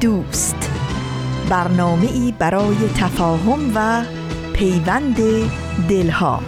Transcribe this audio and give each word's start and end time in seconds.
دوست. 0.00 0.70
برنامه 1.50 2.12
ای 2.12 2.34
برای 2.38 2.76
تفاهم 2.96 3.72
و 3.74 4.04
پیوند 4.52 5.16
دلها. 5.88 6.40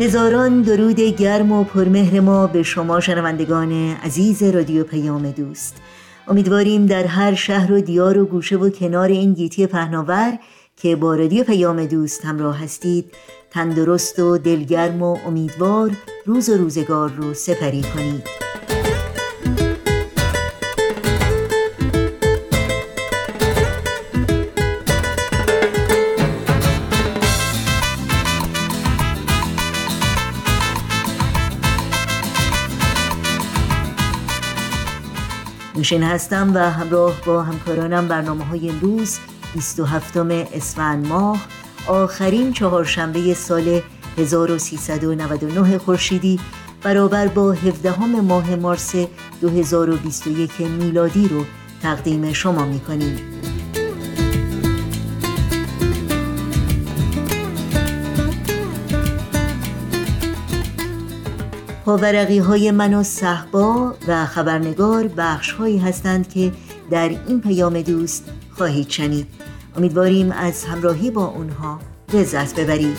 هزاران 0.00 0.62
درود 0.62 1.00
گرم 1.00 1.52
و 1.52 1.64
پرمهر 1.64 2.20
ما 2.20 2.46
به 2.46 2.62
شما 2.62 3.00
شنوندگان 3.00 3.72
عزیز 4.04 4.42
رادیو 4.42 4.84
پیام 4.84 5.30
دوست. 5.30 5.76
امیدواریم 6.28 6.86
در 6.86 7.06
هر 7.06 7.34
شهر 7.34 7.72
و 7.72 7.80
دیار 7.80 8.18
و 8.18 8.26
گوشه 8.26 8.56
و 8.56 8.70
کنار 8.70 9.08
این 9.08 9.34
گیتی 9.34 9.66
پهناور 9.66 10.38
که 10.80 10.96
با 10.96 11.14
رادیو 11.14 11.44
پیام 11.44 11.86
دوست 11.86 12.24
همراه 12.24 12.62
هستید 12.62 13.14
تندرست 13.50 14.18
و 14.18 14.38
دلگرم 14.38 15.02
و 15.02 15.18
امیدوار 15.26 15.90
روز 16.26 16.48
و 16.48 16.56
روزگار 16.56 17.10
رو 17.10 17.34
سپری 17.34 17.82
کنید. 17.82 18.22
نوشین 35.76 36.02
هستم 36.02 36.54
و 36.54 36.58
همراه 36.58 37.12
با 37.26 37.42
همکارانم 37.42 38.08
برنامه 38.08 38.44
های 38.44 38.68
امروز 38.70 39.18
27 39.54 40.16
اسفند 40.16 41.06
ماه 41.06 41.46
آخرین 41.86 42.52
چهارشنبه 42.52 43.34
سال 43.34 43.80
1399 44.18 45.78
خورشیدی 45.78 46.40
برابر 46.82 47.28
با 47.28 47.52
17 47.52 48.00
ماه 48.04 48.56
مارس 48.56 48.94
2021 49.40 50.60
میلادی 50.60 51.28
رو 51.28 51.44
تقدیم 51.82 52.32
شما 52.32 52.64
می 52.64 52.80
کنیم. 52.80 53.18
پاورقی 61.84 62.38
های 62.38 62.70
من 62.70 62.94
و 62.94 63.02
صحبا 63.02 63.94
و 64.08 64.26
خبرنگار 64.26 65.08
بخش 65.08 65.52
هایی 65.52 65.78
هستند 65.78 66.28
که 66.28 66.52
در 66.90 67.08
این 67.08 67.40
پیام 67.40 67.82
دوست 67.82 68.24
خواهید 68.58 68.90
شنید. 68.90 69.26
امیدواریم 69.76 70.32
از 70.32 70.64
همراهی 70.64 71.10
با 71.10 71.26
اونها 71.26 71.80
لذت 72.14 72.60
ببرید. 72.60 72.98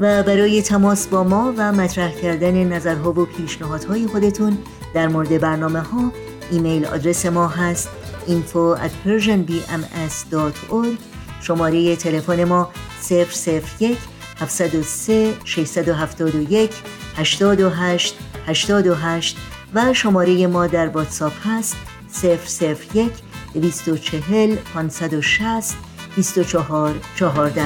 و 0.00 0.22
برای 0.22 0.62
تماس 0.62 1.06
با 1.06 1.24
ما 1.24 1.54
و 1.56 1.72
مطرح 1.72 2.10
کردن 2.10 2.64
نظرها 2.64 3.12
و 3.12 3.24
پیشنهادهای 3.24 4.06
خودتون 4.06 4.58
در 4.94 5.08
مورد 5.08 5.40
برنامه 5.40 5.80
ها 5.80 6.12
ایمیل 6.50 6.84
آدرس 6.84 7.26
ما 7.26 7.48
هست 7.48 7.88
info 8.28 8.76
at 8.76 8.90
persianbms.org 9.06 10.98
شماره 11.40 11.96
تلفن 11.96 12.44
ما 12.44 12.70
001 13.10 13.98
703 14.40 15.34
671 15.44 16.74
828 17.18 18.14
828 18.46 19.36
و 19.74 19.94
شماره 19.94 20.46
ما 20.46 20.66
در 20.66 20.88
واتساپ 20.88 21.32
هست 21.44 21.76
001 22.22 23.12
240 23.54 24.56
560 24.74 25.76
24 26.16 26.94
14 27.16 27.62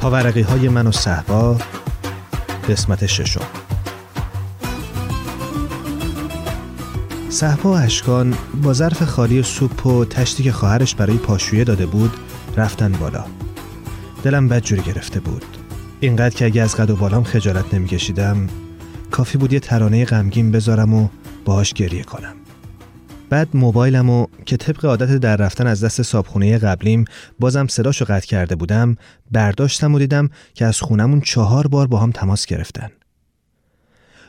پاورقی 0.00 0.42
های 0.42 0.68
من 0.68 0.86
و 0.86 0.92
صحبا 0.92 1.56
قسمت 2.68 3.06
ششم. 3.06 3.46
صحبا 7.28 7.78
اشکان 7.78 8.34
با 8.62 8.72
ظرف 8.72 9.02
خالی 9.02 9.42
سوپ 9.42 9.86
و 9.86 10.04
تشتی 10.04 10.42
که 10.42 10.52
خواهرش 10.52 10.94
برای 10.94 11.16
پاشویه 11.16 11.64
داده 11.64 11.86
بود 11.86 12.16
رفتن 12.56 12.92
بالا. 12.92 13.24
دلم 14.22 14.48
بد 14.48 14.62
جوری 14.62 14.82
گرفته 14.82 15.20
بود. 15.20 15.44
اینقدر 16.00 16.34
که 16.34 16.44
اگه 16.44 16.62
از 16.62 16.76
قد 16.76 16.90
و 16.90 16.96
بالام 16.96 17.24
خجالت 17.24 17.74
نمیکشیدم 17.74 18.48
کافی 19.10 19.38
بود 19.38 19.52
یه 19.52 19.60
ترانه 19.60 20.04
غمگین 20.04 20.50
بذارم 20.50 20.94
و 20.94 21.08
باهاش 21.44 21.72
گریه 21.72 22.02
کنم. 22.02 22.41
بعد 23.32 23.48
موبایلم 23.54 24.10
و 24.10 24.26
که 24.46 24.56
طبق 24.56 24.84
عادت 24.84 25.16
در 25.16 25.36
رفتن 25.36 25.66
از 25.66 25.84
دست 25.84 26.02
صابخونه 26.02 26.58
قبلیم 26.58 27.04
بازم 27.40 27.66
صداشو 27.66 28.04
قطع 28.04 28.26
کرده 28.26 28.56
بودم 28.56 28.96
برداشتم 29.30 29.94
و 29.94 29.98
دیدم 29.98 30.30
که 30.54 30.66
از 30.66 30.80
خونمون 30.80 31.20
چهار 31.20 31.66
بار 31.66 31.86
با 31.86 31.98
هم 31.98 32.10
تماس 32.10 32.46
گرفتن. 32.46 32.90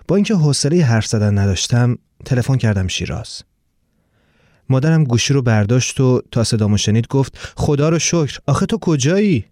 با 0.07 0.15
اینکه 0.15 0.35
حوصله 0.35 0.83
حرف 0.83 1.05
زدن 1.05 1.37
نداشتم 1.37 1.97
تلفن 2.25 2.55
کردم 2.55 2.87
شیراز. 2.87 3.41
مادرم 4.69 5.03
گوشی 5.03 5.33
رو 5.33 5.41
برداشت 5.41 5.99
و 5.99 6.21
تا 6.31 6.43
صدامو 6.43 6.77
شنید 6.77 7.07
گفت 7.07 7.37
خدا 7.57 7.89
رو 7.89 7.99
شکر 7.99 8.39
آخه 8.47 8.65
تو 8.65 8.77
کجایی؟ 8.77 9.45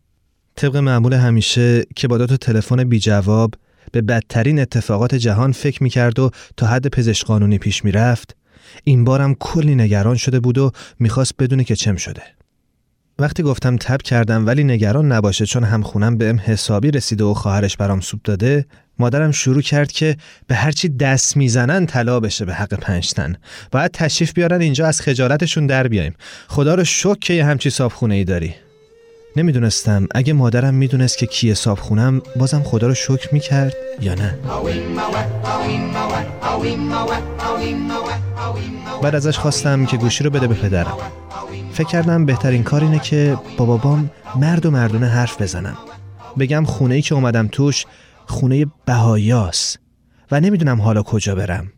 طبق 0.56 0.76
معمول 0.78 1.14
همیشه 1.14 1.86
که 1.96 2.08
با 2.08 2.18
دو 2.18 2.38
تلفن 2.38 2.84
بی 2.84 3.00
جواب 3.00 3.54
به 3.92 4.02
بدترین 4.02 4.60
اتفاقات 4.60 5.16
جهان 5.16 5.52
فکر 5.52 5.84
می‌کرد 5.84 6.20
و 6.20 6.32
تا 6.58 6.68
حد 6.68 6.88
پزشک 6.88 7.26
قانونی 7.26 7.58
پیش 7.58 7.86
می‌رفت 7.86 8.36
این 8.84 9.04
بارم 9.04 9.36
کلی 9.36 9.76
نگران 9.76 10.16
شده 10.16 10.40
بود 10.40 10.58
و 10.58 10.72
می‌خواست 11.00 11.34
بدونه 11.40 11.64
که 11.64 11.76
چم 11.76 11.96
شده. 11.96 12.22
وقتی 13.20 13.44
گفتم 13.44 13.78
تب 13.78 14.02
کردم 14.02 14.48
ولی 14.48 14.64
نگران 14.64 15.12
نباشه 15.12 15.46
چون 15.46 15.64
همخونم 15.64 16.18
به 16.18 16.30
ام 16.30 16.40
حسابی 16.46 16.92
رسیده 16.92 17.24
و 17.24 17.34
خواهرش 17.34 17.78
برام 17.78 18.02
سوپ 18.02 18.22
داده 18.24 18.66
مادرم 19.00 19.32
شروع 19.32 19.62
کرد 19.62 19.92
که 19.92 20.18
به 20.48 20.56
هرچی 20.56 20.90
دست 20.90 21.38
می‌زنن 21.38 21.86
طلا 21.86 22.20
بشه 22.20 22.46
به 22.46 22.54
حق 22.54 22.74
پنجتن 22.74 23.36
باید 23.72 23.92
تشریف 23.92 24.34
بیارن 24.34 24.62
اینجا 24.62 24.88
از 24.88 25.02
خجالتشون 25.02 25.68
در 25.68 25.88
بیایم. 25.88 26.16
خدا 26.48 26.76
رو 26.76 26.84
شک 26.84 27.20
که 27.20 27.34
یه 27.34 27.46
همچی 27.46 27.70
صابخونه 27.70 28.16
ای 28.16 28.24
داری. 28.24 28.56
نمی‌دونستم. 29.36 30.08
اگه 30.16 30.34
مادرم 30.34 30.74
می‌دونست 30.74 31.18
که 31.18 31.26
کیه 31.26 31.54
صابخونم 31.54 32.22
بازم 32.36 32.64
خدا 32.64 32.88
رو 32.88 32.94
شکر 32.94 33.34
می‌کرد 33.34 33.74
یا 34.02 34.14
نه؟ 34.14 34.38
بعد 39.02 39.16
ازش 39.16 39.38
خواستم 39.38 39.86
که 39.86 39.98
گوشی 39.98 40.24
رو 40.24 40.30
بده 40.30 40.48
به 40.48 40.56
پدرم. 40.56 40.98
فکر 41.72 41.88
کردم 41.88 42.26
بهترین 42.26 42.64
کار 42.64 42.82
اینه 42.84 43.00
که 43.00 43.38
با 43.58 43.66
بابام 43.66 44.12
مرد 44.36 44.66
و 44.66 44.72
مردونه 44.72 45.08
حرف 45.08 45.42
بزنم. 45.42 45.78
بگم 46.40 46.64
خونه 46.66 46.96
ای 46.96 47.02
که 47.02 47.16
اومدم 47.16 47.48
توش 47.48 47.86
خونه 48.26 48.66
بهایاس 48.86 49.78
و 50.32 50.40
نمی‌دونم 50.40 50.82
حالا 50.82 51.04
کجا 51.04 51.36
برم. 51.36 51.72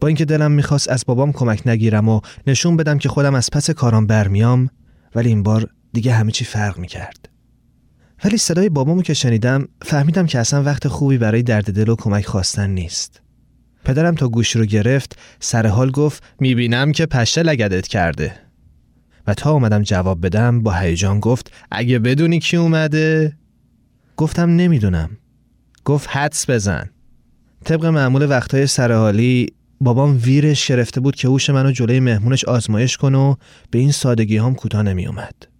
با 0.00 0.08
اینکه 0.08 0.24
دلم 0.24 0.52
می‌خواست 0.52 0.88
از 0.88 1.04
بابام 1.06 1.32
کمک 1.32 1.62
نگیرم 1.66 2.08
و 2.08 2.20
نشون 2.46 2.76
بدم 2.76 2.98
که 2.98 3.08
خودم 3.08 3.34
از 3.34 3.50
پس 3.52 3.70
کارام 3.70 4.06
برمیام 4.06 4.70
ولی 5.14 5.28
این 5.28 5.42
بار 5.42 5.68
دیگه 5.96 6.12
همه 6.12 6.32
چی 6.32 6.44
فرق 6.44 6.78
می‌کرد. 6.78 7.28
ولی 8.24 8.36
صدای 8.36 8.68
بابامو 8.68 9.02
که 9.02 9.14
شنیدم 9.14 9.68
فهمیدم 9.82 10.26
که 10.26 10.38
اصلا 10.38 10.62
وقت 10.62 10.88
خوبی 10.88 11.18
برای 11.18 11.42
درد 11.42 11.72
دل 11.72 11.88
و 11.88 11.96
کمک 11.96 12.26
خواستن 12.26 12.70
نیست. 12.70 13.22
پدرم 13.84 14.14
تا 14.14 14.28
گوشی 14.28 14.58
رو 14.58 14.64
گرفت 14.64 15.18
سر 15.40 15.66
حال 15.66 15.90
گفت 15.90 16.22
می‌بینم 16.40 16.92
که 16.92 17.06
پشه 17.06 17.42
لگدت 17.42 17.88
کرده. 17.88 18.32
و 19.26 19.34
تا 19.34 19.52
اومدم 19.52 19.82
جواب 19.82 20.26
بدم 20.26 20.62
با 20.62 20.72
هیجان 20.72 21.20
گفت 21.20 21.52
اگه 21.70 21.98
بدونی 21.98 22.40
کی 22.40 22.56
اومده؟ 22.56 23.36
گفتم 24.16 24.50
نمی‌دونم. 24.50 25.10
گفت 25.84 26.08
حدس 26.10 26.50
بزن. 26.50 26.90
طبق 27.64 27.84
معمول 27.84 28.30
وقتهای 28.30 28.66
سرحالی 28.66 29.46
بابام 29.80 30.20
ویرش 30.22 30.66
گرفته 30.66 31.00
بود 31.00 31.16
که 31.16 31.28
هوش 31.28 31.50
منو 31.50 31.72
جلوی 31.72 32.00
مهمونش 32.00 32.44
آزمایش 32.44 32.96
کن 32.96 33.14
و 33.14 33.34
به 33.70 33.78
این 33.78 33.92
سادگی 33.92 34.36
هم 34.36 34.54
کوتاه 34.54 34.82
نمی 34.82 35.06
اومد. 35.06 35.55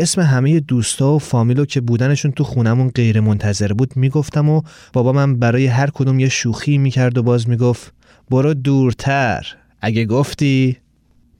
اسم 0.00 0.20
همه 0.20 0.60
دوستا 0.60 1.14
و 1.14 1.18
فامیلو 1.18 1.64
که 1.64 1.80
بودنشون 1.80 2.32
تو 2.32 2.44
خونمون 2.44 2.88
غیر 2.88 3.20
منتظر 3.20 3.72
بود 3.72 3.96
می‌گفتم 3.96 4.48
و 4.48 4.62
بابا 4.92 5.12
من 5.12 5.38
برای 5.38 5.66
هر 5.66 5.90
کدوم 5.90 6.20
یه 6.20 6.28
شوخی 6.28 6.78
می‌کرد 6.78 7.18
و 7.18 7.22
باز 7.22 7.48
می‌گفت 7.48 7.92
برو 8.30 8.54
دورتر 8.54 9.46
اگه 9.80 10.04
گفتی. 10.04 10.76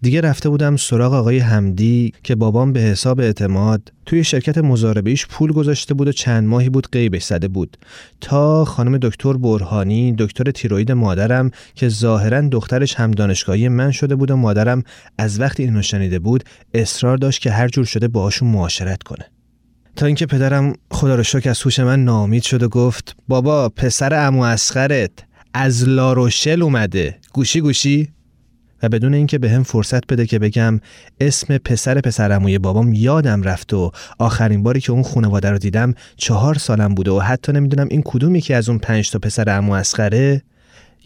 دیگه 0.02 0.20
رفته 0.20 0.48
بودم 0.48 0.76
سراغ 0.76 1.12
آقای 1.12 1.38
حمدی 1.38 2.12
که 2.22 2.34
بابام 2.34 2.72
به 2.72 2.80
حساب 2.80 3.20
اعتماد 3.20 3.92
توی 4.06 4.24
شرکت 4.24 4.58
مزاربهیش 4.58 5.26
پول 5.26 5.52
گذاشته 5.52 5.94
بود 5.94 6.08
و 6.08 6.12
چند 6.12 6.48
ماهی 6.48 6.68
بود 6.68 6.88
قیبش 6.92 7.24
زده 7.24 7.48
بود. 7.48 7.76
تا 8.20 8.64
خانم 8.64 8.98
دکتر 8.98 9.32
برهانی 9.32 10.14
دکتر 10.18 10.50
تیروید 10.50 10.92
مادرم 10.92 11.50
که 11.74 11.88
ظاهرا 11.88 12.40
دخترش 12.40 12.94
هم 12.94 13.10
دانشگاهی 13.10 13.68
من 13.68 13.90
شده 13.90 14.16
بود 14.16 14.30
و 14.30 14.36
مادرم 14.36 14.82
از 15.18 15.40
وقتی 15.40 15.62
اینو 15.62 15.82
شنیده 15.82 16.18
بود 16.18 16.44
اصرار 16.74 17.16
داشت 17.16 17.42
که 17.42 17.50
هر 17.50 17.68
جور 17.68 17.84
شده 17.84 18.08
باهاشون 18.08 18.48
معاشرت 18.48 19.02
کنه. 19.02 19.24
تا 19.96 20.06
اینکه 20.06 20.26
پدرم 20.26 20.72
خدا 20.90 21.14
رو 21.14 21.22
شکر 21.22 21.50
از 21.50 21.62
هوش 21.62 21.80
من 21.80 22.04
نامید 22.04 22.42
شد 22.42 22.62
و 22.62 22.68
گفت 22.68 23.16
بابا 23.28 23.68
پسر 23.68 24.26
امو 24.26 24.42
اسخرت 24.42 25.10
از 25.54 25.88
لاروشل 25.88 26.62
اومده. 26.62 27.18
گوشی 27.32 27.60
گوشی؟ 27.60 28.08
و 28.82 28.88
بدون 28.88 29.14
اینکه 29.14 29.38
به 29.38 29.50
هم 29.50 29.62
فرصت 29.62 30.06
بده 30.06 30.26
که 30.26 30.38
بگم 30.38 30.80
اسم 31.20 31.58
پسر 31.58 32.00
پسرموی 32.00 32.58
بابام 32.58 32.92
یادم 32.92 33.42
رفت 33.42 33.72
و 33.72 33.92
آخرین 34.18 34.62
باری 34.62 34.80
که 34.80 34.92
اون 34.92 35.02
خانواده 35.02 35.50
رو 35.50 35.58
دیدم 35.58 35.94
چهار 36.16 36.54
سالم 36.54 36.94
بوده 36.94 37.10
و 37.10 37.20
حتی 37.20 37.52
نمی‌دونم 37.52 37.88
این 37.90 38.02
کدومی 38.04 38.40
که 38.40 38.56
از 38.56 38.68
اون 38.68 38.78
پنج 38.78 39.10
تا 39.10 39.18
پسر 39.18 39.50
امو 39.50 39.72
اسخره 39.72 40.42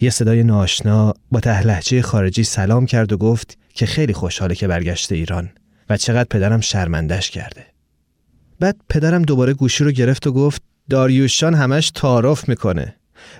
یه 0.00 0.11
صدای 0.11 0.43
ناشنا 0.43 1.14
با 1.31 1.40
تهلهجه 1.40 2.02
خارجی 2.02 2.44
سلام 2.44 2.87
کرد 2.87 3.12
و 3.12 3.17
گفت 3.17 3.58
که 3.75 3.87
خیلی 3.87 4.12
خوشحاله 4.12 4.55
که 4.55 4.67
برگشته 4.67 5.14
ایران 5.14 5.50
و 5.90 5.96
چقدر 5.96 6.26
پدرم 6.31 6.61
شرمندش 6.61 7.31
کرده. 7.31 7.67
بعد 8.61 8.76
پدرم 8.88 9.23
دوباره 9.23 9.55
گوشی 9.55 9.84
رو 9.84 9.90
گرفت 9.90 10.26
و 10.26 10.32
گفت 10.32 10.62
داریوشان 10.90 11.55
همش 11.55 11.90
تعارف 11.90 12.49
می‌کنه. 12.49 12.96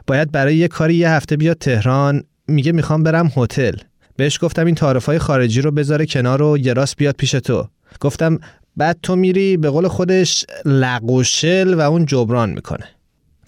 باید 0.07 0.33
برای 0.33 0.57
یه 0.57 0.69
کاری 0.69 0.95
یه 0.95 1.11
هفته 1.11 1.37
بیاد 1.37 1.59
تهران 1.59 2.25
میگه 2.49 2.73
می‌خوام 2.73 3.03
برم 3.03 3.33
هتل. 3.37 3.77
بهش 4.17 4.39
گفتم 4.43 4.67
این 4.67 4.75
تعارف 4.75 5.17
خارجی 5.19 5.61
رو 5.61 5.71
بذاره 5.71 6.07
کنار 6.07 6.43
و 6.43 6.59
یه 6.59 6.73
راست 6.73 6.97
بیاد 6.97 7.15
پیش 7.15 7.31
تو. 7.31 7.69
گفتم 8.01 8.39
بعد 8.77 8.99
تو 9.03 9.17
میری 9.17 9.57
به 9.57 9.71
قول 9.71 9.89
خودش 9.89 10.45
لقوشل 10.65 11.75
و 11.75 11.81
اون 11.81 12.07
جبران 12.07 12.51
می‌کنه. 12.51 12.85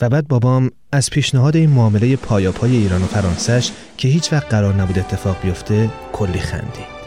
و 0.00 0.08
بعد 0.08 0.28
بابام 0.28 0.70
از 0.92 1.10
پیشنهاد 1.10 1.56
این 1.56 1.70
معامله 1.70 2.16
پایاپای 2.16 2.76
ایران 2.76 3.02
و 3.02 3.06
فرانسش 3.06 3.70
که 3.96 4.08
هیچ 4.08 4.32
وقت 4.32 4.50
قرار 4.50 4.74
نبود 4.74 4.98
اتفاق 4.98 5.36
بیفته 5.42 5.90
کلی 6.12 6.38
خندید. 6.38 6.98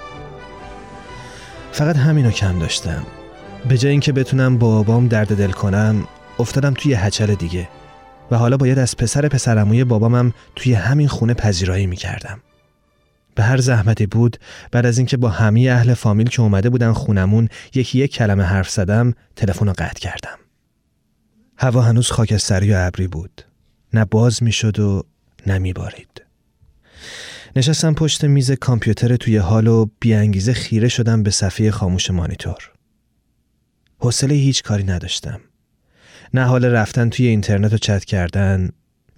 فقط 1.71 1.95
همینو 1.95 2.31
کم 2.31 2.59
داشتم. 2.59 3.05
به 3.69 3.77
جای 3.77 3.91
اینکه 3.91 4.11
بتونم 4.11 4.57
با 4.57 4.75
بابام 4.75 5.07
درد 5.07 5.37
دل 5.37 5.51
کنم 5.51 6.07
افتادم 6.39 6.73
توی 6.73 6.93
هچل 6.93 7.35
دیگه. 7.35 7.69
و 8.31 8.37
حالا 8.37 8.57
باید 8.57 8.79
از 8.79 8.97
پسر 8.97 9.27
پسرموی 9.27 9.83
بابامم 9.83 10.33
توی 10.55 10.73
همین 10.73 11.07
خونه 11.07 11.33
پذیرایی 11.33 11.87
می‌کردم. 11.87 12.39
به 13.41 13.45
هر 13.45 13.57
زحمتی 13.57 14.05
بود 14.05 14.37
بعد 14.71 14.85
از 14.85 14.97
اینکه 14.97 15.17
با 15.17 15.29
همه 15.29 15.61
اهل 15.61 15.93
فامیل 15.93 16.29
که 16.29 16.41
اومده 16.41 16.69
بودن 16.69 16.93
خونمون 16.93 17.49
یکی 17.73 17.99
یک 17.99 18.13
کلمه 18.13 18.43
حرف 18.43 18.69
زدم 18.69 19.13
تلفن 19.35 19.67
رو 19.67 19.73
قطع 19.77 19.99
کردم. 19.99 20.37
هوا 21.57 21.81
هنوز 21.81 22.11
خاکستری 22.11 22.73
و 22.73 22.75
ابری 22.77 23.07
بود. 23.07 23.41
نه 23.93 24.05
باز 24.05 24.43
می‌شد 24.43 24.79
و 24.79 25.03
نه 25.47 25.57
میبارید. 25.57 26.21
نشستم 27.55 27.93
پشت 27.93 28.25
میز 28.25 28.51
کامپیوتر 28.51 29.15
توی 29.15 29.37
حال 29.37 29.67
و 29.67 29.85
بیانگیزه 29.99 30.53
خیره 30.53 30.87
شدم 30.87 31.23
به 31.23 31.31
صفحه 31.31 31.71
خاموش 31.71 32.11
مانیتور. 32.11 32.71
حوصله 33.97 34.35
هیچ 34.35 34.63
کاری 34.63 34.83
نداشتم. 34.83 35.41
نه 36.33 36.43
حال 36.43 36.65
رفتن 36.65 37.09
توی 37.09 37.27
اینترنت 37.27 37.73
و 37.73 37.77
چت 37.77 38.05
کردن 38.05 38.69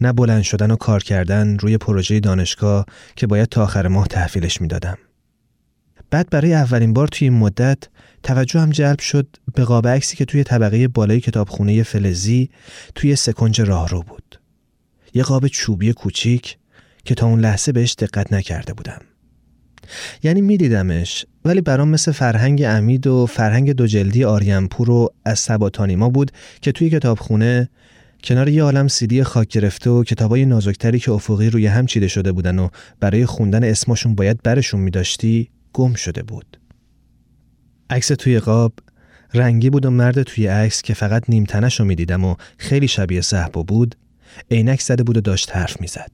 نه 0.02 0.14
بلند 0.14 0.42
شدن 0.42 0.72
و 0.72 0.76
کار 0.76 1.04
کردن 1.04 1.58
روی 1.58 1.78
پروژه 1.78 2.20
دانشگاه 2.20 2.86
که 3.16 3.28
باید 3.28 3.50
تا 3.50 3.64
آخر 3.64 3.88
ماه 3.88 4.08
تحویلش 4.08 4.62
می‌دادم. 4.62 4.98
بعد 6.10 6.30
برای 6.30 6.54
اولین 6.54 6.94
بار 6.94 7.08
توی 7.08 7.30
این 7.30 7.38
مدت 7.38 7.78
توجه 8.24 8.60
هم 8.60 8.70
جلب 8.70 9.00
شد 9.00 9.28
به 9.56 9.64
قاب 9.64 9.88
عکسی 9.88 10.16
که 10.16 10.26
توی 10.26 10.44
طبقه 10.44 10.88
بالای 10.88 11.20
کتابخونه 11.20 11.84
فلزی 11.84 12.50
توی 12.96 13.16
سکنج 13.16 13.62
راهرو 13.62 14.02
بود. 14.02 14.40
یه 15.14 15.24
قاب 15.24 15.48
چوبی 15.48 15.94
کوچیک 15.94 16.58
که 17.06 17.16
تا 17.16 17.28
اون 17.28 17.40
لحظه 17.40 17.72
بهش 17.72 17.96
دقت 18.00 18.34
نکرده 18.34 18.74
بودم. 18.74 19.02
یعنی 20.24 20.42
میدیدمش 20.42 21.26
ولی 21.46 21.62
برام 21.62 21.90
مثل 21.90 22.12
فرهنگ 22.12 22.64
امید 22.66 23.08
و 23.08 23.26
فرهنگ 23.26 23.72
دو 23.72 23.88
جلدی 23.88 24.24
آریانپور 24.24 24.90
و 24.90 25.10
از 25.26 25.40
سباتانیما 25.40 26.10
بود 26.10 26.32
که 26.62 26.72
توی 26.72 26.90
کتابخونه 26.90 27.70
کنار 28.24 28.50
یه 28.50 28.63
عالم 28.63 28.88
سیدی 28.88 29.24
خاک 29.24 29.48
گرفته 29.48 29.89
و 29.89 30.03
کتابای 30.03 30.46
نازکتری 30.46 31.00
که 31.00 31.12
افقی 31.12 31.50
روی 31.50 31.68
هم 31.68 31.86
چیده 31.86 32.08
شده 32.08 32.32
بودن 32.32 32.60
و 32.60 32.70
برای 33.00 33.25
خوندن 33.25 33.63
اسمشون 33.63 34.15
باید 34.15 34.42
برشون 34.44 34.80
میداشتی 34.80 35.50
گم 35.74 35.94
شده 35.94 36.24
بود. 36.24 36.60
عکس 37.89 38.08
توی 38.08 38.39
قاب 38.39 38.74
رنگی 39.34 39.70
بود 39.70 39.86
و 39.86 39.89
مرد 39.89 40.24
توی 40.24 40.48
عکس 40.48 40.82
که 40.82 40.94
فقط 40.94 41.24
نیمتنش 41.30 41.80
رو 41.80 41.86
می‌دیدم 41.86 42.25
و 42.25 42.36
خیلی 42.58 42.88
شبیه 42.88 43.22
صحبا 43.22 43.63
بود 43.63 43.96
عینک 44.51 44.82
زده 44.82 45.03
بود 45.03 45.18
و 45.18 45.22
داشت 45.22 45.56
حرف 45.56 45.82
می‌زد. 45.82 46.12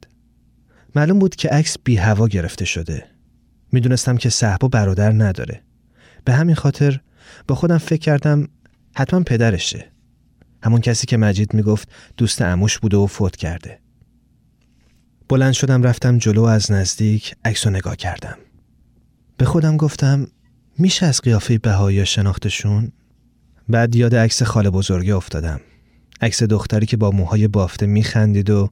معلوم 0.95 1.19
بود 1.19 1.35
که 1.35 1.49
عکس 1.49 1.77
بی 1.83 1.95
هوا 1.95 2.27
گرفته 2.27 2.65
شده. 2.65 3.05
می‌دونستم 3.71 4.17
که 4.17 4.29
صحبا 4.29 4.67
برادر 4.67 5.11
نداره. 5.11 5.61
به 6.25 6.33
همین 6.33 6.55
خاطر 6.55 6.99
با 7.47 7.55
خودم 7.55 7.77
فکر 7.77 7.99
کردم 7.99 8.47
حتما 8.95 9.19
پدرشه. 9.19 9.85
همون 10.63 10.81
کسی 10.81 11.07
که 11.07 11.17
مجید 11.17 11.53
می‌گفت 11.53 11.89
دوست 12.17 12.41
اموش 12.41 12.79
بوده 12.79 12.97
و 12.97 13.07
فوت 13.07 13.35
کرده. 13.35 13.79
بلند 15.29 15.53
شدم 15.53 15.83
رفتم 15.83 16.17
جلو 16.17 16.43
از 16.43 16.71
نزدیک 16.71 17.35
عکس 17.45 17.67
نگاه 17.67 17.95
کردم. 17.95 18.37
به 19.37 19.45
خودم 19.45 19.77
گفتم 19.77 20.27
میشه 20.77 21.05
از 21.05 21.21
قیافه 21.21 21.57
بهایی 21.57 22.05
شناختشون؟ 22.05 22.91
بعد 23.69 23.95
یاد 23.95 24.15
عکس 24.15 24.43
خاله 24.43 24.69
بزرگه 24.69 25.15
افتادم. 25.15 25.61
عکس 26.21 26.43
دختری 26.43 26.85
که 26.85 26.97
با 26.97 27.11
موهای 27.11 27.47
بافته 27.47 27.85
میخندید 27.85 28.49
و 28.49 28.69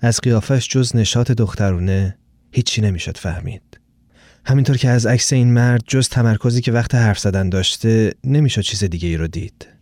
از 0.00 0.20
قیافش 0.20 0.68
جز 0.68 0.96
نشاط 0.96 1.30
دخترونه 1.30 2.18
هیچی 2.52 2.80
نمی‌شد 2.80 3.16
فهمید. 3.16 3.80
همینطور 4.44 4.76
که 4.76 4.88
از 4.88 5.06
عکس 5.06 5.32
این 5.32 5.52
مرد 5.52 5.82
جز 5.86 6.08
تمرکزی 6.08 6.60
که 6.60 6.72
وقت 6.72 6.94
حرف 6.94 7.18
زدن 7.18 7.48
داشته 7.48 8.12
نمی‌شد 8.24 8.60
چیز 8.60 8.84
دیگه 8.84 9.08
ای 9.08 9.16
رو 9.16 9.26
دید. 9.26 9.77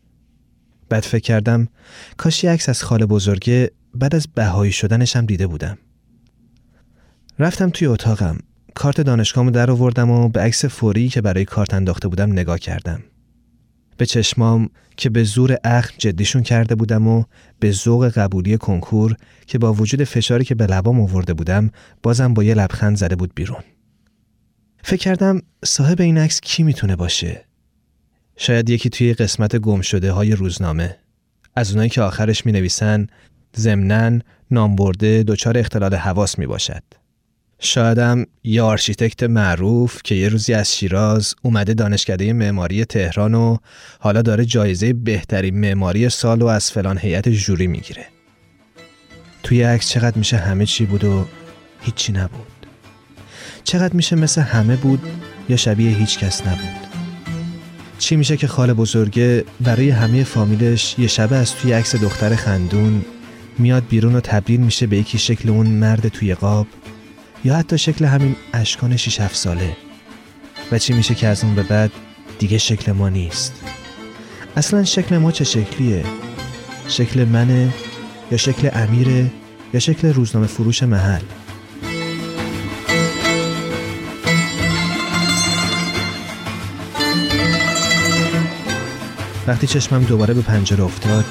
بعد 0.88 1.02
فکر 1.02 1.22
کردم 1.22 1.68
کاشی 2.16 2.46
عکس 2.46 2.68
از 2.68 2.82
خاله 2.82 3.06
بزرگه 3.06 3.70
بعد 3.94 4.14
از 4.14 4.26
بهایی 4.34 4.72
شدنش 4.72 5.16
هم 5.16 5.26
دیده 5.26 5.46
بودم. 5.46 5.78
رفتم 7.38 7.70
توی 7.70 7.86
اتاقم 7.86 8.38
کارت 8.74 9.00
دانشگاهمو 9.00 9.50
در 9.50 9.70
آوردم 9.70 10.10
و 10.10 10.28
به 10.28 10.40
عکس 10.40 10.64
فوری 10.64 11.08
که 11.08 11.20
برای 11.20 11.44
کارت 11.44 11.74
انداخته 11.74 12.08
بودم 12.08 12.32
نگاه 12.32 12.58
کردم. 12.58 13.02
به 13.96 14.06
چشمام 14.06 14.70
که 14.96 15.10
به 15.10 15.24
زور 15.24 15.56
اخم 15.64 15.94
جدیشون 15.98 16.42
کرده 16.42 16.74
بودم 16.74 17.08
و 17.08 17.24
به 17.60 17.70
ذوق 17.72 18.08
قبولی 18.08 18.58
کنکور 18.58 19.16
که 19.46 19.58
با 19.58 19.72
وجود 19.72 20.04
فشاری 20.04 20.44
که 20.44 20.54
به 20.54 20.66
لبام 20.66 21.00
آورده 21.00 21.34
بودم 21.34 21.70
بازم 22.02 22.34
با 22.34 22.44
یه 22.44 22.54
لبخند 22.54 22.96
زده 22.96 23.16
بود 23.16 23.34
بیرون. 23.34 23.62
فکر 24.82 24.96
کردم 24.96 25.42
صاحب 25.64 26.00
این 26.00 26.18
عکس 26.18 26.40
کی 26.40 26.62
می‌تونه 26.62 26.96
باشه؟ 26.96 27.45
شاید 28.36 28.70
یکی 28.70 28.90
توی 28.90 29.14
قسمت 29.14 29.56
گم 29.56 29.80
شده 29.80 30.12
های 30.12 30.32
روزنامه 30.32 30.96
از 31.56 31.70
اونایی 31.70 31.90
که 31.90 32.02
آخرش 32.02 32.46
می 32.46 32.52
نویسن 32.52 33.06
ضمنا 33.54 34.22
نام 34.50 34.76
برده 34.76 35.22
دچار 35.22 35.58
اختلال 35.58 35.94
حواس 35.94 36.38
می 36.38 36.46
باشد. 36.46 36.82
شایدم 37.58 38.24
یه 38.44 38.62
آرشیتکت 38.62 39.22
معروف 39.22 40.02
که 40.04 40.14
یه 40.14 40.28
روزی 40.28 40.54
از 40.54 40.76
شیراز 40.76 41.34
اومده 41.42 41.74
دانشکده 41.74 42.32
معماری 42.32 42.84
تهران 42.84 43.34
و 43.34 43.56
حالا 44.00 44.22
داره 44.22 44.44
جایزه 44.44 44.92
بهترین 44.92 45.60
معماری 45.60 46.08
سال 46.08 46.42
و 46.42 46.46
از 46.46 46.70
فلان 46.70 46.98
هیئت 46.98 47.28
ژوری 47.28 47.66
می‌گیره. 47.66 48.06
توی 49.42 49.62
عکس 49.62 49.88
چقدر 49.88 50.18
میشه 50.18 50.36
همه 50.36 50.66
چی 50.66 50.86
بود 50.86 51.04
و 51.04 51.26
هیچی 51.80 52.12
نبود. 52.12 52.46
چقدر 53.64 53.94
میشه 53.94 54.16
مثل 54.16 54.40
همه 54.40 54.76
بود 54.76 55.00
یا 55.48 55.56
شبیه 55.56 55.96
هیچ 55.96 56.18
کس 56.18 56.46
نبود. 56.46 56.85
چی 57.98 58.16
میشه 58.16 58.36
که 58.36 58.46
خاله 58.46 58.74
بزرگه 58.74 59.44
برای 59.60 59.90
همه 59.90 60.24
فامیلش 60.24 60.94
یه 60.98 61.06
شبه 61.06 61.36
از 61.36 61.54
توی 61.54 61.72
عکس 61.72 61.96
دختر 61.96 62.34
خندون 62.34 63.04
میاد 63.58 63.88
بیرون 63.88 64.14
و 64.14 64.20
تبدیل 64.20 64.60
میشه 64.60 64.86
به 64.86 64.96
یکی 64.96 65.18
شکل 65.18 65.48
اون 65.48 65.66
مرد 65.66 66.08
توی 66.08 66.34
قاب 66.34 66.66
یا 67.44 67.56
حتی 67.56 67.78
شکل 67.78 68.04
همین 68.04 68.36
اشکان 68.52 68.96
6 68.96 69.20
7 69.20 69.34
ساله. 69.34 69.76
و 70.72 70.78
چی 70.78 70.92
میشه 70.92 71.14
که 71.14 71.26
از 71.26 71.44
اون 71.44 71.54
به 71.54 71.62
بعد 71.62 71.90
دیگه 72.38 72.58
شکل 72.58 72.92
ما 72.92 73.08
نیست؟ 73.08 73.52
اصلا 74.56 74.84
شکل 74.84 75.18
ما 75.18 75.32
چه 75.32 75.44
شکلیه؟ 75.44 76.04
شکل 76.88 77.24
منه 77.24 77.74
یا 78.30 78.36
شکل 78.36 78.70
امیره 78.72 79.30
یا 79.74 79.80
شکل 79.80 80.12
روزنامه 80.12 80.46
فروش 80.46 80.82
محل؟ 80.82 81.22
وقتی 89.46 89.66
چشمم 89.66 90.04
دوباره 90.04 90.34
به 90.34 90.42
پنجره 90.42 90.84
افتاد 90.84 91.24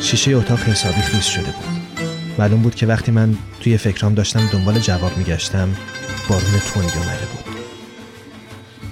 شیشه 0.00 0.36
اتاق 0.36 0.58
حسابی 0.60 1.00
خیس 1.00 1.24
شده 1.24 1.44
بود. 1.44 1.80
معلوم 2.38 2.62
بود 2.62 2.74
که 2.74 2.86
وقتی 2.86 3.12
من 3.12 3.36
توی 3.60 3.76
فکرام 3.76 4.14
داشتم 4.14 4.48
دنبال 4.52 4.78
جواب 4.78 5.16
میگشتم 5.16 5.68
بارون 6.28 6.58
تندی 6.74 6.98
اومده 6.98 7.26
بود. 7.26 7.54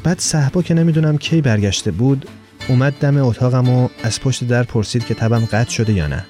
بعد 0.02 0.18
صحبا 0.18 0.62
که 0.62 0.74
نمی‌دونم 0.74 1.18
کی 1.18 1.40
برگشته 1.40 1.90
بود 1.90 2.28
اومد 2.68 2.94
دم 3.00 3.16
اتاقم 3.16 3.68
و 3.68 3.88
از 4.02 4.20
پشت 4.20 4.44
در 4.44 4.62
پرسید 4.62 5.06
که 5.06 5.14
تبم 5.14 5.44
قطع 5.44 5.70
شده 5.70 5.92
یا 5.92 6.06
نه. 6.06 6.26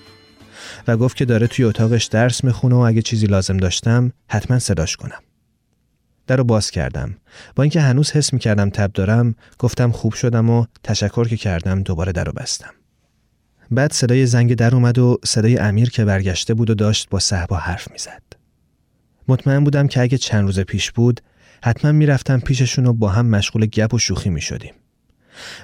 و 0.89 0.97
گفت 0.97 1.17
که 1.17 1.25
داره 1.25 1.47
توی 1.47 1.65
اتاقش 1.65 2.05
درس 2.05 2.45
می‌خونه 2.45 2.75
و 2.75 2.79
اگه 2.79 3.03
چیزی 3.03 3.27
لازم 3.27 3.57
داشتم 3.57 4.13
حتما 4.29 4.59
صداش 4.59 4.97
کنم. 4.97 5.21
در 6.29 6.37
رو 6.37 6.45
باز 6.45 6.71
کردم 6.71 7.17
با 7.57 7.63
اینکه 7.63 7.81
هنوز 7.81 8.11
حس 8.11 8.33
می‌کردم 8.33 8.71
تب 8.71 8.93
دارم 8.93 9.35
گفتم 9.59 9.91
خوب 9.91 10.13
شدم 10.13 10.51
و 10.51 10.67
تشکر 10.85 11.29
که 11.29 11.37
کردم 11.37 11.83
دوباره 11.83 12.13
در 12.13 12.25
رو 12.25 12.33
بستم 12.33 12.71
بعد 13.71 13.93
صدای 13.93 14.27
زنگ 14.27 14.55
در 14.55 14.75
اومد 14.75 14.99
و 14.99 15.19
صدای 15.25 15.59
امیر 15.59 15.91
که 15.91 16.05
برگشته 16.05 16.55
بود 16.55 16.71
و 16.71 16.75
داشت 16.75 17.09
با 17.11 17.19
صحبا 17.19 17.57
حرف 17.57 17.91
می‌زد. 17.91 18.23
مطمئن 19.29 19.65
بودم 19.65 19.89
که 19.89 20.01
اگه 20.01 20.19
چند 20.19 20.45
روز 20.45 20.61
پیش 20.61 20.91
بود 20.91 21.21
حتما 21.65 21.93
می‌رفتم 21.93 22.41
پیششون 22.41 22.87
و 22.87 22.93
با 22.93 23.09
هم 23.09 23.27
مشغول 23.27 23.67
گپ 23.67 23.95
و 23.95 23.99
شوخی 23.99 24.31
می 24.31 24.41
شدیم. 24.41 24.75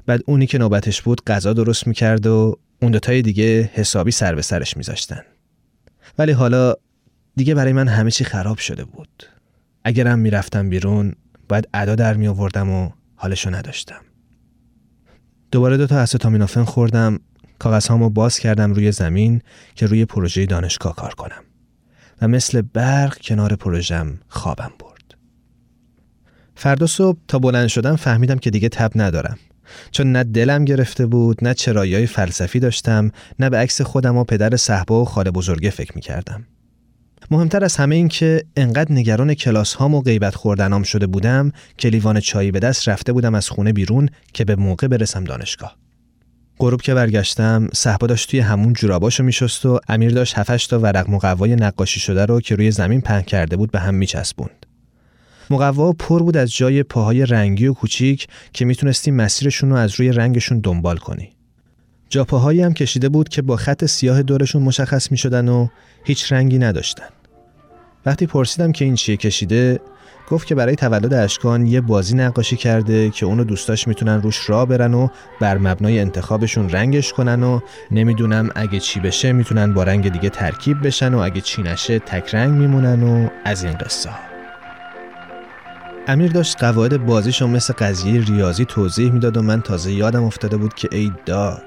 بعد 0.06 0.20
اونی 0.26 0.46
که 0.46 0.58
نوبتش 0.58 1.02
بود 1.02 1.24
غذا 1.24 1.52
درست 1.52 1.86
می‌کرد 1.86 2.26
و 2.26 2.58
اون 2.82 2.92
دوتای 2.92 3.22
دیگه 3.22 3.70
حسابی 3.74 4.10
سر 4.10 4.34
به 4.34 4.42
سرش 4.42 4.76
میذاشتن. 4.76 5.20
ولی 6.18 6.32
حالا 6.32 6.74
دیگه 7.36 7.54
برای 7.54 7.72
من 7.72 7.88
همه 7.88 8.10
چی 8.10 8.24
خراب 8.24 8.58
شده 8.58 8.84
بود. 8.84 9.33
اگرم 9.84 10.18
می‌رفتم 10.18 10.68
بیرون 10.68 11.14
باید 11.48 11.68
ادا 11.74 11.94
در 11.94 12.14
می 12.14 12.28
آوردم 12.28 12.70
و 12.70 12.90
حالشو 13.14 13.54
نداشتم. 13.54 14.00
دوباره 15.50 15.76
دو 15.76 15.86
تا 15.86 15.98
استامینوفن 15.98 16.64
خوردم 16.64 17.20
کاغذهامو 17.58 18.10
باز 18.10 18.38
کردم 18.38 18.72
روی 18.72 18.92
زمین 18.92 19.42
که 19.74 19.86
روی 19.86 20.04
پروژه 20.04 20.46
دانشگاه 20.46 20.96
کار 20.96 21.14
کنم 21.14 21.42
و 22.22 22.28
مثل 22.28 22.62
برق 22.62 23.18
کنار 23.18 23.56
پروژم 23.56 24.18
خوابم 24.28 24.72
برد. 24.80 25.14
فردا 26.54 26.86
صبح 26.86 27.18
تا 27.28 27.38
بلند 27.38 27.68
شدم 27.68 27.96
فهمیدم 27.96 28.38
که 28.38 28.50
دیگه 28.50 28.68
تب 28.68 28.90
ندارم 28.94 29.38
چون 29.90 30.12
نه 30.12 30.24
دلم 30.24 30.64
گرفته 30.64 31.06
بود 31.06 31.44
نه 31.44 31.54
چرایی 31.54 32.06
فلسفی 32.06 32.60
داشتم 32.60 33.10
نه 33.38 33.50
به 33.50 33.56
عکس 33.58 33.80
خودم 33.80 34.16
و 34.16 34.24
پدر 34.24 34.56
صحبا 34.56 35.02
و 35.02 35.04
خاله 35.04 35.30
بزرگه 35.30 35.70
فکر 35.70 35.92
می 35.94 36.00
کردم. 36.00 36.46
مهمتر 37.30 37.64
از 37.64 37.76
همه 37.76 37.96
این 37.96 38.08
که 38.08 38.44
انقدر 38.56 38.92
نگران 38.92 39.34
کلاس 39.34 39.74
هام 39.74 39.94
و 39.94 40.00
غیبت 40.00 40.34
خوردنام 40.34 40.82
شده 40.82 41.06
بودم 41.06 41.52
که 41.78 41.88
لیوان 41.88 42.20
چایی 42.20 42.50
به 42.50 42.60
دست 42.60 42.88
رفته 42.88 43.12
بودم 43.12 43.34
از 43.34 43.48
خونه 43.48 43.72
بیرون 43.72 44.08
که 44.32 44.44
به 44.44 44.56
موقع 44.56 44.88
برسم 44.88 45.24
دانشگاه. 45.24 45.76
غروب 46.58 46.82
که 46.82 46.94
برگشتم 46.94 47.68
صحبا 47.74 48.06
داشت 48.06 48.30
توی 48.30 48.40
همون 48.40 48.72
جوراباشو 48.72 49.22
میشست 49.22 49.66
و 49.66 49.80
امیر 49.88 50.10
داشت 50.10 50.38
هفتش 50.38 50.66
تا 50.66 50.78
ورق 50.78 51.10
مقوای 51.10 51.56
نقاشی 51.56 52.00
شده 52.00 52.26
رو 52.26 52.40
که 52.40 52.56
روی 52.56 52.70
زمین 52.70 53.00
پهن 53.00 53.22
کرده 53.22 53.56
بود 53.56 53.70
به 53.70 53.80
هم 53.80 53.94
میچسبوند. 53.94 54.66
مقوا 55.50 55.92
پر 55.92 56.22
بود 56.22 56.36
از 56.36 56.54
جای 56.54 56.82
پاهای 56.82 57.26
رنگی 57.26 57.66
و 57.66 57.72
کوچیک 57.72 58.26
که 58.52 58.64
می‌تونستی 58.64 59.10
مسیرشون 59.10 59.70
رو 59.70 59.76
از 59.76 60.00
روی 60.00 60.12
رنگشون 60.12 60.60
دنبال 60.60 60.96
کنی. 60.96 61.30
جا 62.08 62.24
پاهایی 62.24 62.62
هم 62.62 62.74
کشیده 62.74 63.08
بود 63.08 63.28
که 63.28 63.42
با 63.42 63.56
خط 63.56 63.84
سیاه 63.84 64.22
دورشون 64.22 64.62
مشخص 64.62 65.10
می‌شدن 65.10 65.48
و 65.48 65.68
هیچ 66.04 66.32
رنگی 66.32 66.58
نداشتن. 66.58 67.08
وقتی 68.06 68.26
پرسیدم 68.26 68.72
که 68.72 68.84
این 68.84 68.94
چیه 68.94 69.16
کشیده 69.16 69.80
گفت 70.30 70.46
که 70.46 70.54
برای 70.54 70.76
تولد 70.76 71.14
اشکان 71.14 71.66
یه 71.66 71.80
بازی 71.80 72.16
نقاشی 72.16 72.56
کرده 72.56 73.10
که 73.10 73.26
اونو 73.26 73.44
دوستاش 73.44 73.88
می‌تونن 73.88 74.22
روش 74.22 74.50
را 74.50 74.66
برن 74.66 74.94
و 74.94 75.08
بر 75.40 75.58
مبنای 75.58 76.00
انتخابشون 76.00 76.70
رنگش 76.70 77.12
کنن 77.12 77.42
و 77.42 77.60
نمی‌دونم 77.90 78.50
اگه 78.54 78.80
چی 78.80 79.00
بشه 79.00 79.32
می‌تونن 79.32 79.74
با 79.74 79.82
رنگ 79.82 80.12
دیگه 80.12 80.30
ترکیب 80.30 80.86
بشن 80.86 81.14
و 81.14 81.18
اگه 81.18 81.40
چی 81.40 81.62
نشه 81.62 81.98
تک 81.98 82.34
رنگ 82.34 82.58
میمونن 82.58 83.02
و 83.02 83.28
از 83.44 83.64
این 83.64 83.72
قصه. 83.72 84.10
امیر 86.08 86.32
داشت 86.32 86.64
قواعد 86.64 87.06
بازیشو 87.06 87.46
مثل 87.46 87.72
قضیه 87.72 88.24
ریاضی 88.24 88.64
توضیح 88.64 89.12
می‌داد 89.12 89.36
و 89.36 89.42
من 89.42 89.60
تازه 89.60 89.92
یادم 89.92 90.24
افتاده 90.24 90.56
بود 90.56 90.74
که 90.74 90.88
ای 90.92 91.12
داد 91.26 91.62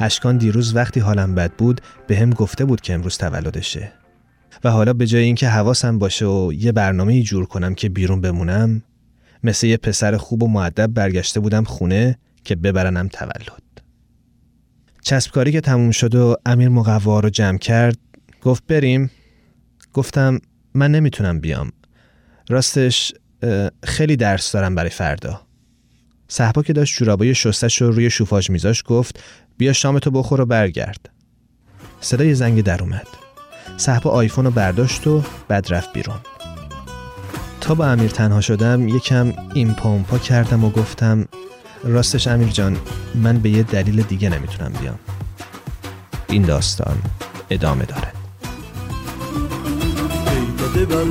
اشکان 0.00 0.36
دیروز 0.36 0.76
وقتی 0.76 1.00
حالم 1.00 1.34
بد 1.34 1.52
بود 1.52 1.80
به 2.06 2.16
هم 2.16 2.30
گفته 2.30 2.64
بود 2.64 2.80
که 2.80 2.94
امروز 2.94 3.18
تولدشه. 3.18 3.92
و 4.64 4.70
حالا 4.70 4.92
به 4.92 5.06
جای 5.06 5.24
اینکه 5.24 5.48
حواسم 5.48 5.98
باشه 5.98 6.26
و 6.26 6.52
یه 6.52 6.72
برنامه 6.72 7.22
جور 7.22 7.46
کنم 7.46 7.74
که 7.74 7.88
بیرون 7.88 8.20
بمونم 8.20 8.82
مثل 9.44 9.66
یه 9.66 9.76
پسر 9.76 10.16
خوب 10.16 10.42
و 10.42 10.48
معدب 10.48 10.86
برگشته 10.86 11.40
بودم 11.40 11.64
خونه 11.64 12.18
که 12.44 12.54
ببرنم 12.54 13.08
تولد. 13.08 13.62
چسبکاری 15.02 15.52
که 15.52 15.60
تموم 15.60 15.90
شد 15.90 16.14
و 16.14 16.36
امیر 16.46 16.68
مقوا 16.68 17.20
رو 17.20 17.30
جمع 17.30 17.58
کرد 17.58 17.98
گفت 18.42 18.62
بریم. 18.66 19.10
گفتم 19.92 20.38
من 20.74 20.90
نمی‌تونم 20.90 21.40
بیام. 21.40 21.72
راستش 22.48 23.12
خیلی 23.84 24.16
درس 24.16 24.52
دارم 24.52 24.74
برای 24.74 24.90
فردا. 24.90 25.40
صحبا 26.28 26.62
که 26.62 26.72
داشت 26.72 26.98
جورابای 26.98 27.34
شستش 27.34 27.82
رو 27.82 27.90
روی 27.90 28.10
شوفاژ 28.10 28.50
میذاش 28.50 28.82
گفت 28.86 29.22
بیا 29.56 29.72
شامتو 29.72 30.10
بخور 30.10 30.40
و 30.40 30.46
برگرد. 30.46 31.10
صدای 32.00 32.34
زنگ 32.34 32.62
در 32.62 32.82
اومد. 32.82 33.21
صحبا 33.76 34.10
آیفون 34.10 34.44
رو 34.44 34.50
برداشت 34.50 35.06
و 35.06 35.22
بعد 35.48 35.74
رفت 35.74 35.92
بیرون. 35.92 36.16
تا 37.60 37.74
با 37.74 37.86
امیر 37.86 38.10
تنها 38.10 38.40
شدم 38.40 38.88
یکم 38.88 39.32
این 39.54 39.74
پامپا 39.74 40.18
کردم 40.18 40.64
و 40.64 40.70
گفتم 40.70 41.28
راستش 41.84 42.28
امیر 42.28 42.48
جان 42.48 42.76
من 43.14 43.38
به 43.38 43.50
یه 43.50 43.62
دلیل 43.62 44.02
دیگه 44.02 44.28
نمی‌تونم 44.28 44.72
بیام. 44.80 44.98
این 46.28 46.42
داستان 46.42 46.96
ادامه 47.50 47.84
داره. 47.84 48.12
بر 50.72 51.04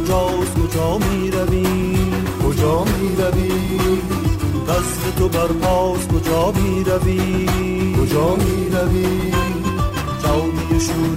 کجا 0.56 0.98
می 0.98 1.32
روی 1.32 1.66
کجا 2.44 2.84
می 2.84 3.16
روی 3.16 3.52
دست 4.70 5.16
تو 5.18 5.30
بر 5.30 5.48
پاس 5.48 6.08
کجا 6.08 6.52
می 6.52 6.84
روی 6.84 7.48
کجا 7.96 8.36
می 8.36 8.70
روی 8.70 9.32
شوری 10.80 11.11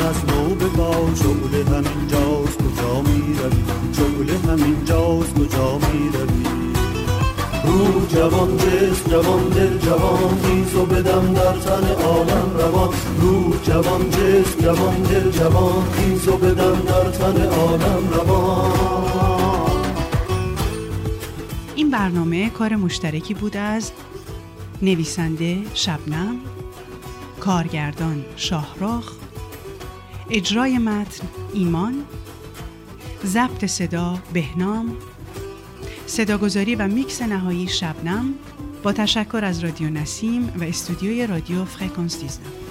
بکن 0.00 0.08
از 0.08 0.24
نو 0.24 0.54
بگا 0.54 1.14
شغل 1.14 1.62
همین 1.62 2.08
جاست 2.08 2.58
کجا 2.58 3.00
می 3.00 3.34
روی 3.34 3.64
شغل 3.92 4.50
همین 4.50 4.84
جاست 4.84 5.34
کجا 5.34 5.78
می 5.78 6.10
روی 6.12 6.44
رو 7.64 8.06
جوان 8.06 8.56
جسم 8.56 9.10
جوان 9.10 9.48
دل 9.48 9.78
جوان 9.78 10.38
خیز 10.42 10.74
و 10.74 10.86
بدم 10.86 11.34
در 11.34 11.52
تن 11.52 11.88
عالم 11.88 12.56
روان. 12.58 12.88
رو 13.20 13.54
جوان 13.62 14.10
جسم 14.10 14.60
جوان 14.60 15.02
دل 15.02 15.30
جوان 15.30 15.90
خیز 15.90 16.28
و 16.28 16.36
بدم 16.36 16.80
در 16.80 17.10
تن 17.10 17.42
عالم 17.42 18.08
روان. 18.12 18.72
این 21.74 21.90
برنامه 21.90 22.50
کار 22.50 22.76
مشترکی 22.76 23.34
بود 23.34 23.56
از 23.56 23.92
نویسنده 24.82 25.58
شبنم 25.74 26.36
کارگردان 27.40 28.24
شاهراخ 28.36 29.19
اجرای 30.32 30.78
متن 30.78 31.28
ایمان. 31.54 32.04
ضبط 33.24 33.64
صدا 33.64 34.18
بهنام. 34.32 34.96
صداگذاری 36.06 36.74
و 36.74 36.88
میکس 36.88 37.22
نهایی 37.22 37.68
شبنم. 37.68 38.34
با 38.82 38.92
تشکر 38.92 39.40
از 39.44 39.64
رادیو 39.64 39.90
نسیم 39.90 40.52
و 40.60 40.64
استودیوی 40.64 41.26
رادیو 41.26 41.64
فرکانس 41.64 42.16
19 42.16 42.69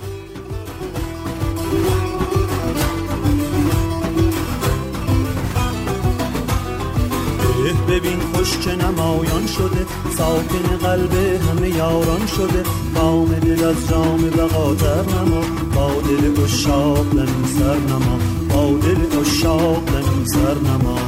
خوش 8.50 8.66
چه 8.66 8.76
نمایان 8.76 9.48
شده 9.48 9.86
ساکن 10.18 10.78
قلب 10.82 11.14
همه 11.14 11.70
یاران 11.70 12.28
شده. 12.28 12.64
بام 12.96 13.26
دل 13.26 13.64
از 13.64 13.90
جام 13.90 14.30
بقاتر 14.30 15.02
نما 15.02 15.42
با 15.76 15.92
دل 16.02 16.44
اشاق 16.44 17.14
لنی 17.14 17.48
سر 17.60 17.78
نما. 17.78 18.20
با 18.50 18.78
دل 18.78 19.20
اشاق 19.22 19.84
لنی 19.90 20.26
سر 20.26 20.54
نما. 20.54 21.00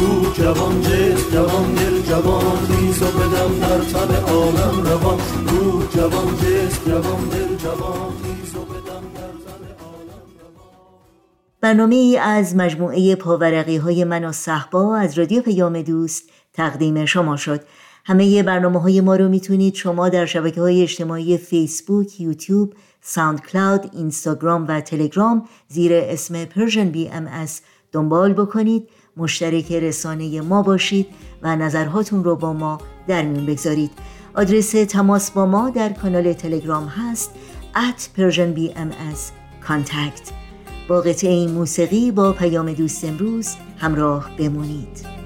روح 0.00 0.32
جوان 0.32 0.82
جسم 0.82 1.32
جوان 1.32 1.74
دل 1.74 2.02
جوان 2.08 2.58
خیز 2.68 3.02
و 3.02 3.06
بدم 3.06 3.58
در 3.60 3.78
تن 3.78 4.30
عالم 4.30 4.82
روان 4.84 5.18
روح 5.46 5.82
جوان 5.96 6.36
جسم 6.36 6.78
جوان 6.86 7.28
دل 7.28 7.56
جوان 7.56 8.12
برنامه 11.74 11.94
ای 11.94 12.18
از 12.18 12.56
مجموعه 12.56 13.16
پاورقی 13.16 13.76
های 13.76 14.04
من 14.04 14.24
و 14.24 14.32
صهبا 14.32 14.96
از 14.96 15.18
رادیو 15.18 15.42
پیام 15.42 15.82
دوست 15.82 16.30
تقدیم 16.52 17.04
شما 17.04 17.36
شد. 17.36 17.60
همه 18.04 18.42
برنامه 18.42 18.80
های 18.80 19.00
ما 19.00 19.16
رو 19.16 19.28
می‌تونید 19.28 19.74
شما 19.74 20.08
در 20.08 20.26
شبکه 20.26 20.60
های 20.60 20.82
اجتماعی 20.82 21.38
فیسبوک، 21.38 22.20
یوتیوب، 22.20 22.74
SoundCloud، 23.00 23.90
اینستاگرام 23.92 24.66
و 24.68 24.80
تلگرام 24.80 25.48
زیر 25.68 25.92
اسم 25.94 26.44
بی 26.84 27.08
ام 27.08 27.46
دنبال 27.92 28.32
بکنید. 28.32 28.88
مشترک 29.16 29.72
رسانه 29.72 30.40
ما 30.40 30.62
باشید 30.62 31.06
و 31.42 31.56
نظرهاتون 31.56 32.24
رو 32.24 32.36
با 32.36 32.52
ما 32.52 32.80
در 33.06 33.22
میون 33.22 33.46
بگذارید. 33.46 33.90
آدرس 34.34 34.70
تماس 34.70 35.30
با 35.30 35.46
ما 35.46 35.70
در 35.70 35.92
کانال 35.92 36.32
تلگرام 36.32 36.86
هست 36.86 37.30
at 37.74 38.18
persianbms 38.18 39.20
contact. 39.68 40.43
با 40.88 41.00
قطعه 41.00 41.30
این 41.30 41.50
موسیقی 41.50 42.10
با 42.10 42.32
پیام 42.32 42.72
دوست 42.72 43.04
امروز 43.04 43.54
همراه 43.78 44.30
بمونید. 44.38 45.23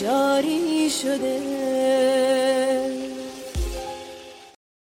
جاری 0.00 0.90
شده. 0.90 1.40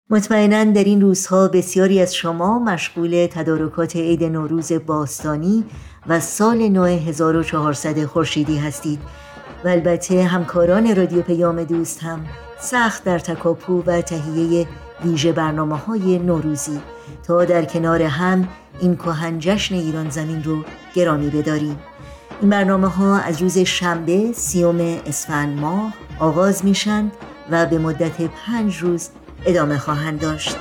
مطمئنا 0.10 0.64
در 0.64 0.84
این 0.84 1.02
روزها 1.02 1.48
بسیاری 1.48 2.02
از 2.02 2.16
شما 2.16 2.60
مشغول 2.60 3.28
تدارکات 3.32 3.96
عید 3.96 4.24
نوروز 4.24 4.72
باستانی 4.74 5.64
و 6.08 6.20
سال 6.20 6.70
نو 6.70 6.84
1400 6.84 8.06
خورشیدی 8.06 8.58
هستید 8.58 9.00
و 9.66 9.68
البته 9.68 10.24
همکاران 10.24 10.96
رادیو 10.96 11.22
پیام 11.22 11.64
دوست 11.64 12.04
هم 12.04 12.26
سخت 12.60 13.04
در 13.04 13.20
تکاپو 13.20 13.84
و 13.86 14.02
تهیه 14.02 14.68
ویژه 15.06 15.32
برنامه 15.32 15.78
های 15.78 16.20
نوروزی. 16.20 16.80
تا 17.24 17.46
در 17.46 17.66
کنار 17.66 18.02
هم 18.02 18.48
این 18.80 18.96
کهن 18.96 19.40
جشن 19.40 19.76
ایران 19.76 20.10
زمین 20.10 20.44
رو 20.44 20.64
گرامی 20.96 21.30
بداریم. 21.30 21.80
این 22.42 22.50
برنامه 22.50 22.88
ها 22.88 23.20
از 23.20 23.42
روز 23.42 23.58
شنبه 23.58 24.32
سیوم 24.34 24.80
اسفند 25.06 25.60
ماه 25.60 25.94
آغاز 26.20 26.66
میشند 26.66 27.12
و 27.52 27.66
به 27.66 27.78
مدت 27.78 28.22
پنج 28.22 28.78
روز 28.78 29.10
ادامه 29.46 29.78
خواهند 29.78 30.20
داشت. 30.20 30.58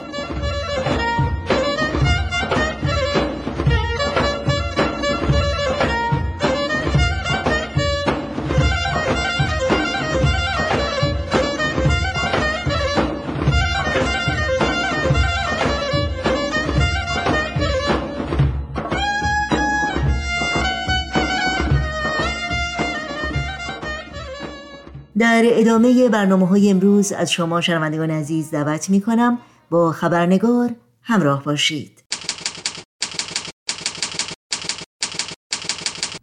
در 25.19 25.43
ادامه 25.45 26.09
برنامه 26.09 26.47
های 26.47 26.71
امروز 26.71 27.13
از 27.13 27.33
شما 27.33 27.61
شنوندگان 27.61 28.11
عزیز 28.11 28.51
دعوت 28.51 28.91
می 28.91 29.01
کنم 29.01 29.39
با 29.71 29.93
خبرنگار 29.93 30.71
همراه 31.03 31.45
باشید. 31.45 32.05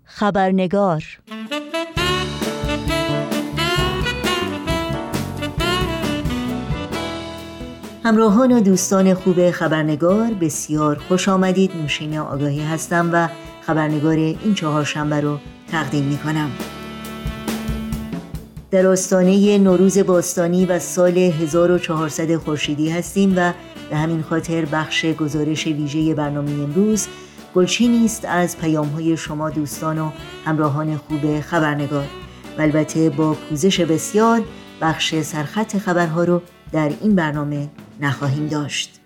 خبرنگار 0.04 1.04
همراهان 8.04 8.52
و 8.52 8.60
دوستان 8.60 9.14
خوب 9.14 9.52
خبرنگار 9.52 10.32
بسیار 10.34 10.98
خوش 11.08 11.30
آمدید. 11.30 11.72
نوشین 11.76 12.18
آگاهی 12.18 12.64
هستم 12.64 13.10
و 13.14 13.30
خبرنگار 13.62 14.16
این 14.16 14.54
چهار 14.56 14.84
شنبه 14.84 15.22
رو 15.22 15.40
تقدیم 15.72 16.04
می 16.04 16.18
کنم 16.18 16.52
در 18.72 18.88
آستانه 18.88 19.58
نوروز 19.58 19.98
باستانی 19.98 20.66
و 20.66 20.80
سال 20.80 21.18
1400 21.18 22.36
خورشیدی 22.36 22.90
هستیم 22.90 23.34
و 23.38 23.54
به 23.90 23.96
همین 23.96 24.22
خاطر 24.22 24.66
بخش 24.66 25.06
گزارش 25.06 25.68
ویژه 25.68 26.14
برنامه 26.14 26.52
امروز 26.52 27.08
گلچینی 27.56 28.06
است 28.06 28.26
از 28.26 28.58
پیام 28.58 28.88
های 28.88 29.18
شما 29.18 29.50
دوستان 29.50 30.00
و 30.00 30.12
همراهان 30.46 30.98
خوب 30.98 31.40
خبرنگار. 31.40 32.06
و 32.58 32.62
البته 32.62 33.10
با 33.10 33.34
پوزش 33.34 33.80
بسیار 33.80 34.42
بخش 34.82 35.16
سرخط 35.22 35.78
خبرها 35.78 36.24
رو 36.24 36.42
در 36.72 36.92
این 37.02 37.16
برنامه 37.16 37.70
نخواهیم 38.02 38.48
داشت. 38.48 39.05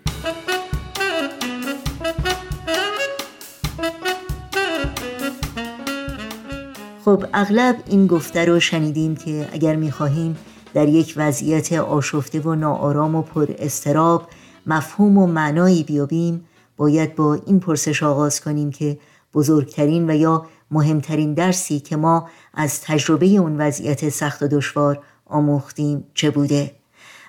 خب 7.04 7.24
اغلب 7.34 7.76
این 7.86 8.06
گفته 8.06 8.44
رو 8.44 8.60
شنیدیم 8.60 9.16
که 9.16 9.48
اگر 9.52 9.76
می‌خواهیم 9.76 10.36
در 10.74 10.88
یک 10.88 11.14
وضعیت 11.16 11.72
آشفته 11.72 12.40
و 12.40 12.54
ناآرام 12.54 13.14
و 13.14 13.22
پر 13.22 13.46
استراب 13.58 14.28
مفهوم 14.66 15.18
و 15.18 15.26
معنایی 15.26 15.82
بیابیم 15.82 16.44
باید 16.76 17.14
با 17.14 17.34
این 17.46 17.60
پرسش 17.60 18.02
آغاز 18.02 18.40
کنیم 18.40 18.70
که 18.70 18.98
بزرگترین 19.34 20.10
و 20.10 20.14
یا 20.14 20.46
مهمترین 20.70 21.34
درسی 21.34 21.80
که 21.80 21.96
ما 21.96 22.28
از 22.54 22.80
تجربه 22.80 23.26
اون 23.26 23.60
وضعیت 23.60 24.08
سخت 24.08 24.42
و 24.42 24.48
دشوار 24.48 24.98
آموختیم 25.26 26.04
چه 26.14 26.30
بوده؟ 26.30 26.72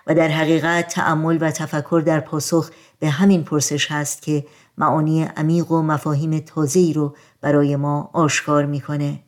و 0.07 0.15
در 0.15 0.27
حقیقت 0.27 0.87
تأمل 0.87 1.37
و 1.41 1.51
تفکر 1.51 2.03
در 2.05 2.19
پاسخ 2.19 2.69
به 2.99 3.09
همین 3.09 3.43
پرسش 3.43 3.91
هست 3.91 4.21
که 4.21 4.45
معانی 4.77 5.23
عمیق 5.23 5.71
و 5.71 5.81
مفاهیم 5.81 6.39
تازه‌ای 6.39 6.93
رو 6.93 7.15
برای 7.41 7.75
ما 7.75 8.09
آشکار 8.13 8.65
می‌کنه. 8.65 9.19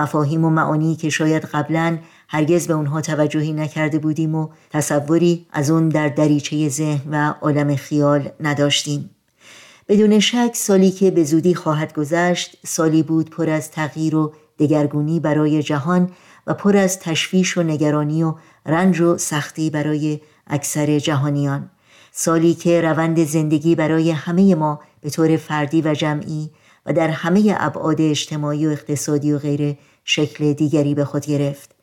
مفاهیم 0.00 0.44
و 0.44 0.50
معانی 0.50 0.96
که 0.96 1.08
شاید 1.10 1.44
قبلا 1.44 1.98
هرگز 2.28 2.66
به 2.66 2.74
اونها 2.74 3.00
توجهی 3.00 3.52
نکرده 3.52 3.98
بودیم 3.98 4.34
و 4.34 4.48
تصوری 4.70 5.46
از 5.52 5.70
اون 5.70 5.88
در 5.88 6.08
دریچه 6.08 6.68
ذهن 6.68 7.10
و 7.10 7.34
عالم 7.40 7.76
خیال 7.76 8.30
نداشتیم. 8.40 9.10
بدون 9.88 10.20
شک 10.20 10.50
سالی 10.54 10.90
که 10.90 11.10
به 11.10 11.24
زودی 11.24 11.54
خواهد 11.54 11.94
گذشت 11.94 12.56
سالی 12.66 13.02
بود 13.02 13.30
پر 13.30 13.50
از 13.50 13.70
تغییر 13.70 14.16
و 14.16 14.32
دگرگونی 14.58 15.20
برای 15.20 15.62
جهان 15.62 16.10
و 16.46 16.54
پر 16.54 16.76
از 16.76 16.98
تشویش 16.98 17.58
و 17.58 17.62
نگرانی 17.62 18.22
و 18.22 18.34
رنج 18.66 19.00
و 19.00 19.18
سختی 19.18 19.70
برای 19.70 20.20
اکثر 20.46 20.98
جهانیان. 20.98 21.70
سالی 22.12 22.54
که 22.54 22.80
روند 22.80 23.24
زندگی 23.24 23.74
برای 23.74 24.10
همه 24.10 24.54
ما 24.54 24.80
به 25.00 25.10
طور 25.10 25.36
فردی 25.36 25.82
و 25.82 25.94
جمعی 25.94 26.50
و 26.86 26.92
در 26.92 27.08
همه 27.08 27.56
ابعاد 27.58 28.00
اجتماعی 28.00 28.66
و 28.66 28.70
اقتصادی 28.70 29.32
و 29.32 29.38
غیره 29.38 29.78
شکل 30.12 30.52
دیگری 30.52 30.94
به 30.94 31.04
خود 31.04 31.26
گرفت 31.26 31.74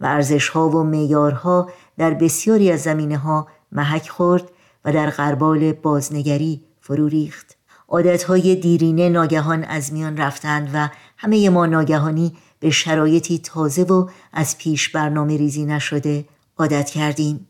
و 0.00 0.06
ارزشها 0.06 0.68
و 0.68 0.82
معیارها 0.82 1.68
در 1.98 2.14
بسیاری 2.14 2.72
از 2.72 2.82
زمینه 2.82 3.18
ها 3.18 3.48
محک 3.72 4.08
خورد 4.08 4.44
و 4.84 4.92
در 4.92 5.10
غربال 5.10 5.72
بازنگری 5.72 6.64
فرو 6.80 7.08
ریخت. 7.08 7.56
عادتهای 7.88 8.56
دیرینه 8.56 9.08
ناگهان 9.08 9.64
از 9.64 9.92
میان 9.92 10.16
رفتند 10.16 10.70
و 10.74 10.88
همه 11.16 11.50
ما 11.50 11.66
ناگهانی 11.66 12.36
به 12.60 12.70
شرایطی 12.70 13.38
تازه 13.38 13.82
و 13.82 14.08
از 14.32 14.58
پیش 14.58 14.88
برنامه 14.88 15.36
ریزی 15.36 15.64
نشده 15.64 16.24
عادت 16.58 16.90
کردیم. 16.90 17.46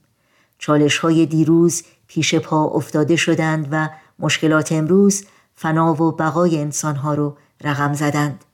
چالش 0.58 0.98
های 0.98 1.26
دیروز 1.26 1.82
پیش 2.06 2.34
پا 2.34 2.64
افتاده 2.64 3.16
شدند 3.16 3.68
و 3.70 3.88
مشکلات 4.18 4.72
امروز 4.72 5.24
فنا 5.54 6.02
و 6.02 6.12
بقای 6.12 6.58
انسانها 6.58 7.14
رو 7.14 7.36
رقم 7.60 7.92
زدند. 7.92 8.44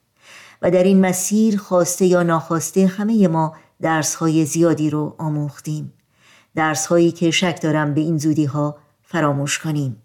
و 0.62 0.70
در 0.70 0.82
این 0.82 1.00
مسیر 1.00 1.58
خواسته 1.58 2.06
یا 2.06 2.22
ناخواسته 2.22 2.86
همه 2.86 3.28
ما 3.28 3.54
درسهای 3.80 4.44
زیادی 4.44 4.90
رو 4.90 5.14
آموختیم. 5.18 5.92
درسهایی 6.54 7.12
که 7.12 7.30
شک 7.30 7.62
دارم 7.62 7.94
به 7.94 8.00
این 8.00 8.18
زودی 8.18 8.44
ها 8.44 8.76
فراموش 9.02 9.58
کنیم. 9.58 10.02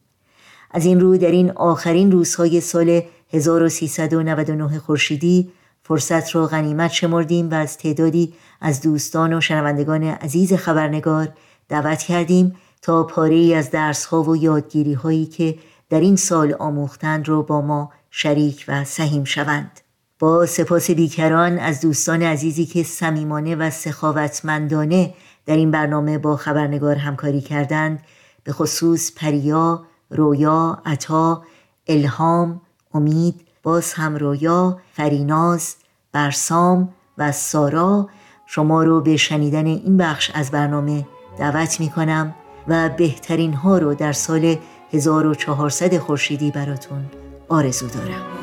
از 0.72 0.86
این 0.86 1.00
رو 1.00 1.18
در 1.18 1.32
این 1.32 1.52
آخرین 1.52 2.12
روزهای 2.12 2.62
سال 2.62 3.02
1399 3.34 4.80
خورشیدی 4.80 5.52
فرصت 5.84 6.32
رو 6.32 6.48
غنیمت 6.48 6.92
شمردیم 6.92 7.50
و 7.50 7.54
از 7.54 7.78
تعدادی 7.78 8.34
از 8.62 8.82
دوستان 8.82 9.34
و 9.34 9.42
شنوندگان 9.42 10.04
عزیز 10.04 10.54
خبرنگار 10.54 11.28
دعوت 11.70 12.00
کردیم 12.00 12.56
تا 12.82 13.04
پاره 13.04 13.36
ای 13.36 13.54
از 13.54 13.72
درس 13.72 14.06
ها 14.06 14.24
و 14.24 14.38
یادگیری 14.38 14.94
هایی 14.94 15.26
که 15.26 15.56
در 15.90 16.00
این 16.00 16.16
سال 16.16 16.54
آموختند 16.54 17.28
رو 17.28 17.44
با 17.44 17.62
ما 17.62 17.92
شریک 18.12 18.66
و 18.68 18.84
سهیم 18.84 19.24
شوند. 19.24 19.85
با 20.20 20.46
سپاس 20.46 20.92
بیکران 20.92 21.60
از 21.60 21.82
دوستان 21.82 22.24
عزیزی 22.24 22.66
که 22.66 22.84
صمیمانه 22.84 23.56
و 23.56 23.70
سخاوتمندانه 23.70 25.14
در 25.46 25.56
این 25.56 25.72
برنامه 25.72 26.18
با 26.18 26.38
خبرنگار 26.38 26.96
همکاری 26.96 27.42
کردند 27.42 28.04
به 28.44 28.52
خصوص 28.52 29.12
پریا، 29.16 29.84
رویا، 30.10 30.82
عطا، 30.86 31.44
الهام، 31.88 32.62
امید، 32.94 33.42
باز 33.64 33.94
هم 33.94 34.16
رویا، 34.16 34.80
فریناز، 34.94 35.76
برسام 36.12 36.90
و 37.18 37.32
سارا. 37.32 38.10
شما 38.48 38.84
رو 38.84 39.02
به 39.02 39.18
شنیدن 39.18 39.66
این 39.66 39.98
بخش 39.98 40.32
از 40.34 40.52
برنامه 40.52 41.08
دعوت 41.40 41.80
می 41.80 41.90
کنم 41.90 42.36
و 42.68 42.90
بهترین 42.90 43.54
ها 43.54 43.78
رو 43.78 43.94
در 43.94 44.14
سال 44.14 44.56
1400 44.94 45.98
خورشیدی 45.98 46.52
براتون 46.52 47.06
آرزو 47.50 47.88
دارم. 47.88 48.35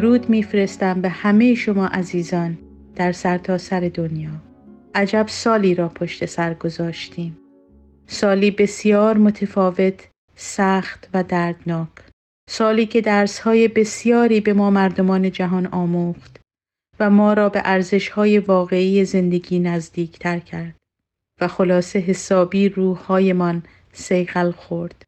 درود 0.00 0.30
میفرستم 0.30 1.00
به 1.00 1.08
همه 1.08 1.54
شما 1.54 1.86
عزیزان 1.86 2.58
در 2.96 3.12
سرتاسر 3.12 3.80
سر 3.80 3.88
دنیا. 3.94 4.30
عجب 4.94 5.26
سالی 5.28 5.74
را 5.74 5.88
پشت 5.88 6.26
سر 6.26 6.54
گذاشتیم. 6.54 7.38
سالی 8.06 8.50
بسیار 8.50 9.18
متفاوت 9.18 10.08
سخت 10.36 11.08
و 11.14 11.22
دردناک. 11.22 11.88
سالی 12.50 12.86
که 12.86 13.00
درسهای 13.00 13.68
بسیاری 13.68 14.40
به 14.40 14.52
ما 14.52 14.70
مردمان 14.70 15.30
جهان 15.30 15.66
آموخت 15.66 16.40
و 17.00 17.10
ما 17.10 17.32
را 17.32 17.48
به 17.48 17.62
ارزشهای 17.64 18.38
واقعی 18.38 19.04
زندگی 19.04 19.58
نزدیکتر 19.58 20.38
کرد 20.38 20.74
و 21.40 21.48
خلاصه 21.48 21.98
حسابی 21.98 22.68
روحهایمان 22.68 23.62
سیغل 23.92 24.50
خورد. 24.50 25.02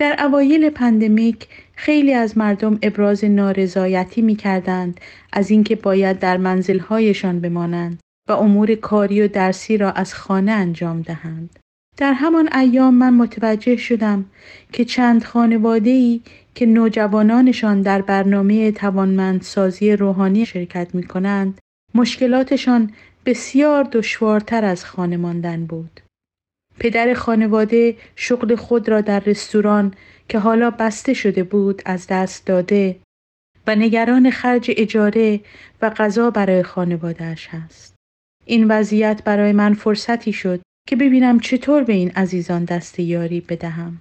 در 0.00 0.16
اوایل 0.24 0.70
پندمیک 0.70 1.48
خیلی 1.74 2.14
از 2.14 2.38
مردم 2.38 2.78
ابراز 2.82 3.24
نارضایتی 3.24 4.22
می 4.22 4.36
کردند 4.36 5.00
از 5.32 5.50
اینکه 5.50 5.76
باید 5.76 6.18
در 6.18 6.36
منزلهایشان 6.36 7.40
بمانند 7.40 8.00
و 8.28 8.32
امور 8.32 8.74
کاری 8.74 9.22
و 9.22 9.28
درسی 9.28 9.76
را 9.76 9.90
از 9.92 10.14
خانه 10.14 10.52
انجام 10.52 11.02
دهند. 11.02 11.58
در 11.96 12.12
همان 12.12 12.48
ایام 12.52 12.94
من 12.94 13.14
متوجه 13.14 13.76
شدم 13.76 14.24
که 14.72 14.84
چند 14.84 15.24
خانواده 15.24 15.90
ای 15.90 16.20
که 16.54 16.66
نوجوانانشان 16.66 17.82
در 17.82 18.02
برنامه 18.02 18.72
توانمندسازی 18.72 19.92
روحانی 19.92 20.46
شرکت 20.46 20.94
می 20.94 21.02
کنند 21.02 21.58
مشکلاتشان 21.94 22.90
بسیار 23.26 23.84
دشوارتر 23.92 24.64
از 24.64 24.84
خانه 24.84 25.16
ماندن 25.16 25.66
بود. 25.66 26.00
پدر 26.80 27.14
خانواده 27.14 27.96
شغل 28.16 28.56
خود 28.56 28.88
را 28.88 29.00
در 29.00 29.20
رستوران 29.20 29.94
که 30.28 30.38
حالا 30.38 30.70
بسته 30.70 31.14
شده 31.14 31.44
بود 31.44 31.82
از 31.84 32.06
دست 32.06 32.46
داده 32.46 32.96
و 33.66 33.74
نگران 33.74 34.30
خرج 34.30 34.70
اجاره 34.76 35.40
و 35.82 35.90
غذا 35.90 36.30
برای 36.30 36.62
خانوادهش 36.62 37.48
هست. 37.48 37.94
این 38.46 38.68
وضعیت 38.68 39.22
برای 39.24 39.52
من 39.52 39.74
فرصتی 39.74 40.32
شد 40.32 40.60
که 40.88 40.96
ببینم 40.96 41.40
چطور 41.40 41.84
به 41.84 41.92
این 41.92 42.10
عزیزان 42.10 42.64
دست 42.64 43.00
یاری 43.00 43.40
بدهم. 43.40 44.00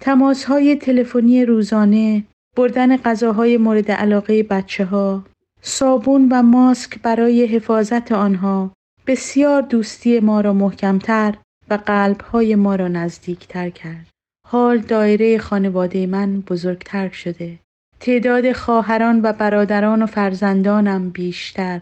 تماس 0.00 0.42
تلفنی 0.80 1.44
روزانه، 1.44 2.24
بردن 2.56 2.96
غذاهای 2.96 3.56
مورد 3.56 3.90
علاقه 3.90 4.42
بچه 4.42 4.84
ها، 4.84 5.24
صابون 5.62 6.28
و 6.32 6.42
ماسک 6.42 6.98
برای 7.02 7.46
حفاظت 7.46 8.12
آنها 8.12 8.72
بسیار 9.06 9.62
دوستی 9.62 10.20
ما 10.20 10.40
را 10.40 10.52
محکمتر 10.52 11.34
و 11.70 11.74
قلبهای 11.74 12.54
ما 12.54 12.76
را 12.76 12.88
نزدیکتر 12.88 13.70
کرد. 13.70 14.06
حال 14.48 14.78
دایره 14.78 15.38
خانواده 15.38 16.06
من 16.06 16.40
بزرگتر 16.40 17.08
شده. 17.08 17.58
تعداد 18.00 18.52
خواهران 18.52 19.20
و 19.22 19.32
برادران 19.32 20.02
و 20.02 20.06
فرزندانم 20.06 21.10
بیشتر. 21.10 21.80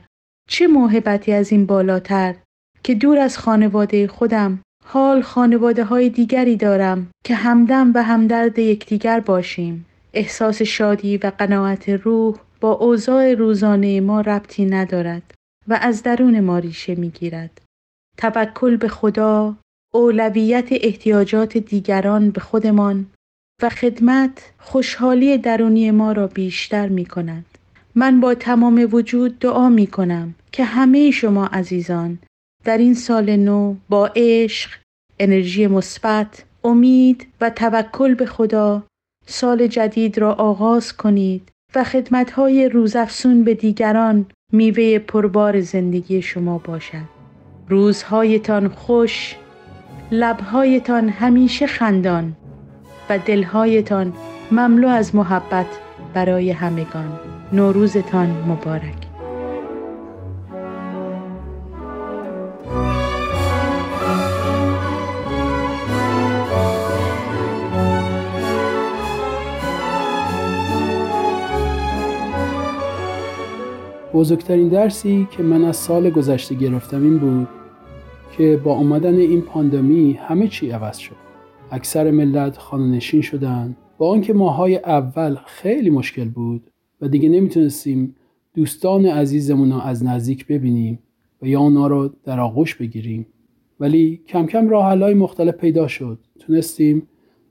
چه 0.49 0.67
موهبتی 0.67 1.33
از 1.33 1.53
این 1.53 1.67
بالاتر 1.67 2.35
که 2.83 2.95
دور 2.95 3.19
از 3.19 3.39
خانواده 3.39 4.07
خودم 4.07 4.61
حال 4.85 5.23
خانواده 5.23 5.85
های 5.85 6.09
دیگری 6.09 6.57
دارم 6.57 7.11
که 7.25 7.35
همدم 7.35 7.93
و 7.95 8.03
همدرد 8.03 8.59
یکدیگر 8.59 9.21
باشیم. 9.21 9.87
احساس 10.15 10.63
شادی 10.63 11.17
و 11.17 11.33
قناعت 11.39 11.89
روح 11.89 12.37
با 12.61 12.73
اوضاع 12.73 13.35
روزانه 13.35 14.01
ما 14.01 14.21
ربطی 14.21 14.65
ندارد 14.65 15.35
و 15.69 15.79
از 15.83 16.03
درون 16.03 16.41
ما 16.41 16.59
ریشه 16.59 16.95
می‌گیرد. 16.95 17.61
توکل 18.19 18.77
به 18.77 18.89
خدا 18.89 19.57
اولویت 19.95 20.69
احتیاجات 20.71 21.59
دیگران 21.59 22.31
به 22.31 22.41
خودمان 22.41 23.07
و 23.63 23.69
خدمت 23.69 24.53
خوشحالی 24.59 25.39
درونی 25.39 25.91
ما 25.91 26.13
را 26.13 26.27
بیشتر 26.27 26.89
می 26.89 27.07
کند. 27.07 27.45
من 27.95 28.21
با 28.21 28.35
تمام 28.35 28.89
وجود 28.93 29.39
دعا 29.39 29.69
می 29.69 29.87
کنم 29.87 30.35
که 30.53 30.65
همه 30.65 31.11
شما 31.11 31.47
عزیزان 31.47 32.19
در 32.65 32.79
این 32.79 32.95
سال 32.95 33.37
نو 33.37 33.75
با 33.89 34.11
عشق، 34.17 34.71
انرژی 35.19 35.67
مثبت، 35.67 36.45
امید 36.65 37.27
و 37.41 37.51
توکل 37.51 38.15
به 38.15 38.27
خدا 38.27 38.83
سال 39.27 39.67
جدید 39.67 40.19
را 40.19 40.33
آغاز 40.33 40.97
کنید 40.97 41.49
و 41.75 41.85
خدمتهای 41.85 42.69
روزافسون 42.69 43.45
به 43.45 43.55
دیگران 43.55 44.27
میوه 44.53 44.99
پربار 44.99 45.61
زندگی 45.61 46.23
شما 46.23 46.59
باشد. 46.59 47.21
روزهایتان 47.69 48.69
خوش 48.69 49.37
لبهایتان 50.13 51.09
همیشه 51.09 51.67
خندان 51.67 52.37
و 53.11 53.19
دلهایتان 53.19 54.13
مملو 54.53 54.89
از 54.89 55.15
محبت 55.15 55.67
برای 56.15 56.51
همگان. 56.51 57.19
نوروزتان 57.53 58.29
مبارک. 58.49 58.95
بزرگترین 74.15 74.69
درسی 74.69 75.29
که 75.31 75.43
من 75.43 75.65
از 75.65 75.77
سال 75.77 76.11
گذشته 76.11 76.55
گرفتم 76.55 77.03
این 77.03 77.19
بود 77.19 77.60
که 78.41 78.61
با 78.65 78.75
آمدن 78.75 79.15
این 79.15 79.43
پاندمی 79.43 80.13
همه 80.13 80.49
چی 80.49 80.71
عوض 80.71 80.99
شد. 80.99 81.17
اکثر 81.71 82.11
ملت 82.11 82.59
خانه‌نشین 82.59 83.21
شدن. 83.21 83.77
با 83.99 84.11
آنکه 84.11 84.33
ماهای 84.33 84.77
اول 84.77 85.37
خیلی 85.47 85.91
مشکل 85.91 86.29
بود 86.29 86.71
و 87.01 87.09
دیگه 87.09 87.29
نمی‌تونستیم 87.29 88.15
دوستان 88.55 89.07
عزیزمون 89.07 89.73
رو 89.73 89.81
از 89.81 90.05
نزدیک 90.05 90.47
ببینیم 90.47 90.99
و 91.43 91.47
یا 91.47 91.61
اونا 91.61 91.87
رو 91.87 92.11
در 92.25 92.41
آغوش 92.41 92.75
بگیریم. 92.75 93.27
ولی 93.81 94.21
کم 94.29 94.47
کم 94.47 94.69
راه 94.69 94.95
مختلف 94.97 95.55
پیدا 95.55 95.89
شد. 95.89 96.19
تونستیم 96.39 97.03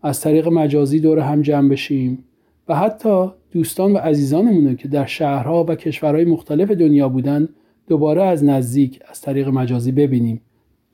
از 0.02 0.22
طریق 0.22 0.48
مجازی 0.48 1.00
دور 1.00 1.20
هم 1.20 1.42
جمع 1.42 1.70
بشیم 1.70 2.24
و 2.68 2.76
حتی 2.76 3.28
دوستان 3.52 3.94
و 3.94 3.98
عزیزانمون 3.98 4.76
که 4.76 4.88
در 4.88 5.06
شهرها 5.06 5.64
و 5.64 5.76
کشورهای 5.76 6.26
مختلف 6.26 6.72
دنیا 6.72 7.10
بودن 7.10 7.50
دوباره 7.88 8.24
از 8.24 8.44
نزدیک 8.44 9.00
از 9.10 9.22
طریق 9.22 9.48
مجازی 9.48 9.92
ببینیم. 9.92 10.42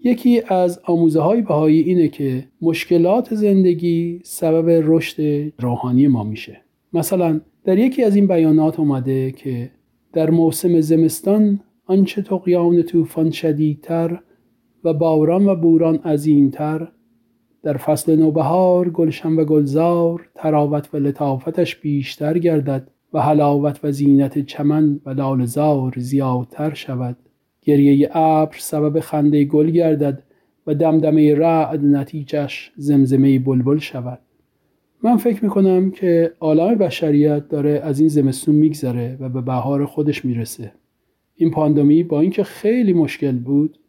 یکی 0.04 0.42
از 0.48 0.80
آموزه 0.84 1.22
های 1.22 1.42
بهایی 1.42 1.80
اینه 1.80 2.08
که 2.08 2.48
مشکلات 2.62 3.36
زندگی 3.36 4.20
سبب 4.24 4.82
رشد 4.86 5.52
روحانی 5.60 6.08
ما 6.08 6.24
میشه. 6.24 6.62
مثلا 6.94 7.42
در 7.64 7.78
یکی 7.78 8.04
از 8.04 8.16
این 8.16 8.28
بیانات 8.28 8.80
اومده 8.80 9.32
که 9.32 9.72
در 10.14 10.30
موسم 10.30 10.82
زمستان 10.82 11.60
آنچه 11.86 12.22
تقیان 12.22 12.84
طوفان 12.84 13.32
شدیدتر 13.32 14.20
و 14.84 14.94
باران 14.94 15.46
و 15.46 15.56
بوران 15.56 15.96
عظیمتر 15.96 16.88
در 17.64 17.78
فصل 17.78 18.16
نوبهار 18.16 18.90
گلشن 18.90 19.34
و 19.34 19.46
گلزار 19.46 20.30
تراوت 20.36 20.90
و 20.94 20.98
لطافتش 20.98 21.76
بیشتر 21.76 22.38
گردد 22.38 22.92
و 23.14 23.22
حلاوت 23.22 23.80
و 23.84 23.92
زینت 23.92 24.40
چمن 24.40 25.00
و 25.06 25.10
لالزار 25.10 25.94
زیادتر 25.98 26.74
شود. 26.74 27.18
گریه 27.66 28.18
ابر 28.18 28.56
سبب 28.60 29.00
خنده 29.00 29.46
گل 29.46 29.70
گردد 29.70 30.24
و 30.68 30.76
دمدمه 30.76 31.36
رعد 31.36 31.86
نتیجش 31.86 32.72
زمزمه 32.76 33.40
بلبل 33.40 33.78
شود. 33.78 34.20
من 35.04 35.18
فکر 35.18 35.44
می‌کنم 35.44 35.92
که 35.92 36.32
عالم 36.40 36.76
بشریت 36.76 37.48
داره 37.50 37.82
از 37.84 38.00
این 38.00 38.10
زمستون 38.10 38.56
میگذره 38.56 39.18
و 39.20 39.30
به 39.30 39.42
بهار 39.42 39.86
خودش 39.86 40.26
می‌رسه. 40.26 40.72
این 41.36 41.52
پاندمی 41.52 42.04
با 42.04 42.22
اینکه 42.22 42.44
خیلی 42.44 42.94
مشکل 42.94 43.38
بود 43.38 43.80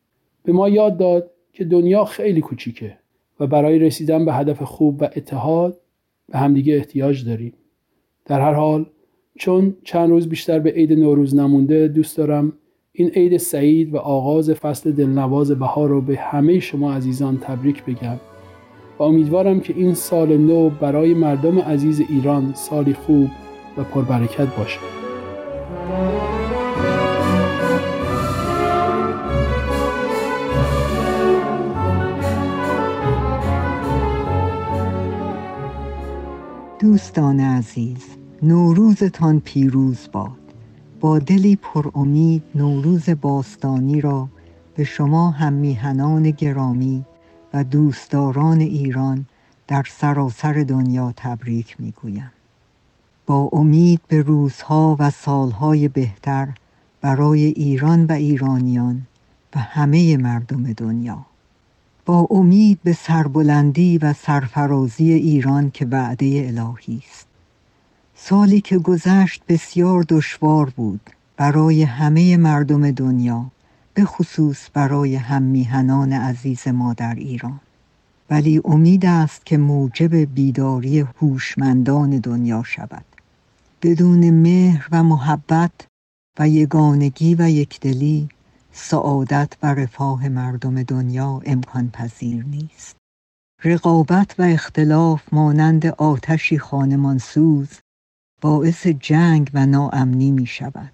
به 0.42 0.52
ما 0.52 0.68
یاد 0.68 0.98
داد 0.98 1.30
که 1.52 1.64
دنیا 1.64 2.04
خیلی 2.04 2.40
کوچیکه 2.40 2.98
و 3.40 3.46
برای 3.46 3.78
رسیدن 3.78 4.24
به 4.24 4.32
هدف 4.32 4.62
خوب 4.62 5.02
و 5.02 5.04
اتحاد 5.04 5.80
به 6.28 6.38
همدیگه 6.38 6.74
احتیاج 6.74 7.24
داریم. 7.24 7.52
در 8.24 8.40
هر 8.40 8.52
حال 8.52 8.86
چون 9.38 9.76
چند 9.84 10.10
روز 10.10 10.28
بیشتر 10.28 10.58
به 10.58 10.70
عید 10.70 10.92
نوروز 10.92 11.36
نمونده 11.36 11.88
دوست 11.88 12.16
دارم 12.16 12.52
این 12.98 13.09
عید 13.09 13.37
سعید 13.37 13.94
و 13.94 13.98
آغاز 13.98 14.50
فصل 14.50 14.92
دلنواز 14.92 15.50
بهار 15.50 15.88
رو 15.88 16.00
به 16.00 16.16
همه 16.16 16.61
شما 16.61 16.94
عزیزان 16.94 17.38
تبریک 17.38 17.85
بگم 17.85 18.16
و 18.98 19.02
امیدوارم 19.02 19.61
که 19.61 19.74
این 19.76 19.94
سال 19.94 20.37
نو 20.37 20.70
برای 20.70 21.14
مردم 21.14 21.59
عزیز 21.59 22.00
ایران 22.00 22.52
سالی 22.54 22.94
خوب 22.94 23.30
و 23.76 23.85
پربرکت 23.85 24.56
باشه. 24.56 24.78
دوستان 36.78 37.40
عزیز 37.40 38.04
نوروزتان 38.42 39.40
پیروز 39.40 40.09
باد. 40.12 40.45
با 41.00 41.18
دلی 41.18 41.56
پر 41.56 41.90
امید 41.94 42.42
نوروز 42.54 43.11
باستانی 43.20 44.00
را 44.00 44.28
به 44.74 44.85
شما 44.85 45.30
هم 45.30 45.52
میهنان 45.52 46.30
گرامی 46.30 47.04
و 47.54 47.64
دوستداران 47.64 48.61
ایران 48.61 49.26
در 49.68 49.85
سراسر 49.88 50.52
دنیا 50.52 51.12
تبریک 51.16 51.76
می‌گویم. 51.78 52.30
با 53.26 53.48
امید 53.52 54.00
به 54.09 54.22
روزها 54.22 54.96
و 54.98 55.11
سالهای 55.11 55.88
بهتر 55.88 56.48
برای 57.00 57.44
ایران 57.44 58.04
و 58.04 58.12
ایرانیان 58.12 59.06
و 59.54 59.59
همه 59.59 60.16
مردم 60.16 60.72
دنیا. 60.72 61.26
با 62.06 62.26
امید 62.30 62.78
به 62.85 62.92
سربلندی 62.92 63.98
و 63.98 64.12
سرفرازی 64.12 65.12
ایران 65.12 65.70
که 65.70 65.87
وعده 65.87 66.44
الهی 66.48 67.02
است. 67.11 67.25
سالی 68.18 68.61
که 68.61 68.79
گذشت 68.79 69.42
بسیار 69.48 70.02
دشوار 70.09 70.70
بود 70.70 71.11
برای 71.37 71.83
همه 71.83 72.37
مردم 72.37 72.90
دنیا 72.90 73.46
به 73.94 74.05
خصوص 74.05 74.68
برای 74.74 75.16
هم 75.16 75.42
میهنان 75.42 76.12
عزیز 76.12 76.68
ما 76.68 76.94
در 76.94 77.14
ایران. 77.14 77.61
ولی 78.31 78.61
امید 78.64 79.07
است 79.07 79.46
که 79.46 79.57
موجب 79.59 80.14
بیداری 80.16 81.00
هوشمندان 81.00 82.11
دنیا 82.11 82.62
شود. 82.62 83.05
بدون 83.83 84.31
مهر 84.31 84.88
و 84.92 85.02
محبت 85.02 85.87
و 86.38 86.48
یگانگی 86.48 87.35
و 87.35 87.50
یکدلی 87.50 88.29
سعادت 88.72 89.52
و 89.62 89.74
رفاه 89.74 90.29
مردم 90.29 90.83
دنیا 90.83 91.42
امکان 91.46 91.90
پذیر 91.90 92.44
نیست. 92.44 92.96
رقابت 93.64 94.35
و 94.38 94.42
اختلاف 94.42 95.22
مانند 95.33 95.87
آتشی 95.87 96.59
خانمانسوز 96.59 97.68
باعث 98.40 98.87
جنگ 98.87 99.51
و 99.55 99.66
ناامنی 99.66 100.31
می 100.31 100.46
شود 100.46 100.92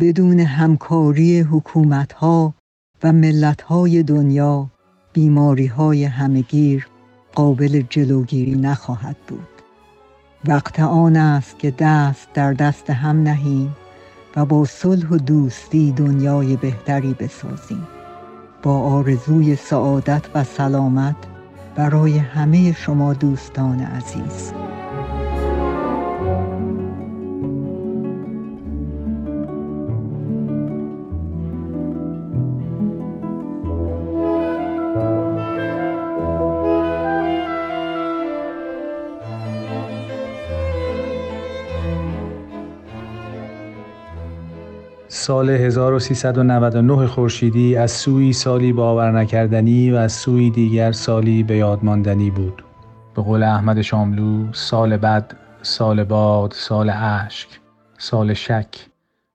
بدون 0.00 0.40
همکاری 0.40 1.40
حکومتها 1.40 2.54
و 3.02 3.12
ملتهای 3.12 4.02
دنیا 4.02 4.70
بیماری 5.12 5.66
های 5.66 6.04
همگیر 6.04 6.86
قابل 7.34 7.82
جلوگیری 7.90 8.54
نخواهد 8.54 9.16
بود. 9.28 9.48
وقت 10.44 10.80
آن 10.80 11.16
است 11.16 11.58
که 11.58 11.70
دست 11.70 12.28
در 12.34 12.52
دست 12.52 12.90
هم 12.90 13.22
نهیم 13.22 13.76
و 14.36 14.44
با 14.44 14.64
صلح 14.64 15.08
و 15.08 15.16
دوستی 15.16 15.92
دنیای 15.92 16.56
بهتری 16.56 17.14
بسازیم. 17.14 17.86
با 18.62 18.78
آرزوی 18.78 19.56
سعادت 19.56 20.22
و 20.34 20.44
سلامت 20.44 21.16
برای 21.76 22.18
همه 22.18 22.72
شما 22.72 23.14
دوستان 23.14 23.80
عزیز. 23.80 24.61
سال 45.22 45.50
1399 45.50 47.06
خورشیدی 47.06 47.76
از 47.76 47.90
سوی 47.90 48.32
سالی 48.32 48.72
باور 48.72 49.20
نکردنی 49.20 49.90
و 49.90 49.96
از 49.96 50.12
سوی 50.12 50.50
دیگر 50.50 50.92
سالی 50.92 51.42
به 51.42 51.56
یادماندنی 51.56 52.30
بود. 52.30 52.64
به 53.16 53.22
قول 53.22 53.42
احمد 53.42 53.82
شاملو 53.82 54.52
سال 54.52 54.96
بد، 54.96 55.32
سال 55.62 56.04
باد، 56.04 56.52
سال 56.52 56.90
اشک، 56.94 57.48
سال 57.98 58.34
شک، 58.34 58.86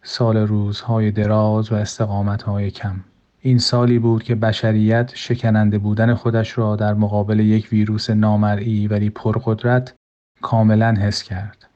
سال 0.04 0.38
روزهای 0.38 1.12
دراز 1.12 1.71
و 1.71 1.76
استقامتهای 1.76 2.71
کم. 2.71 2.95
این 3.41 3.58
سالی 3.58 4.00
بود 4.00 4.23
که 4.23 4.36
بشریت 4.36 5.12
شکننده 5.15 5.78
بودن 5.78 6.13
خودش 6.13 6.58
را 6.58 6.76
در 6.76 6.93
مقابل 6.93 7.39
یک 7.39 7.67
ویروس 7.71 8.10
نامرئی 8.10 8.88
ولی 8.88 9.10
پرقدرت 9.10 9.93
کاملا 10.41 10.95
حس 11.00 11.23
کرد. 11.23 11.67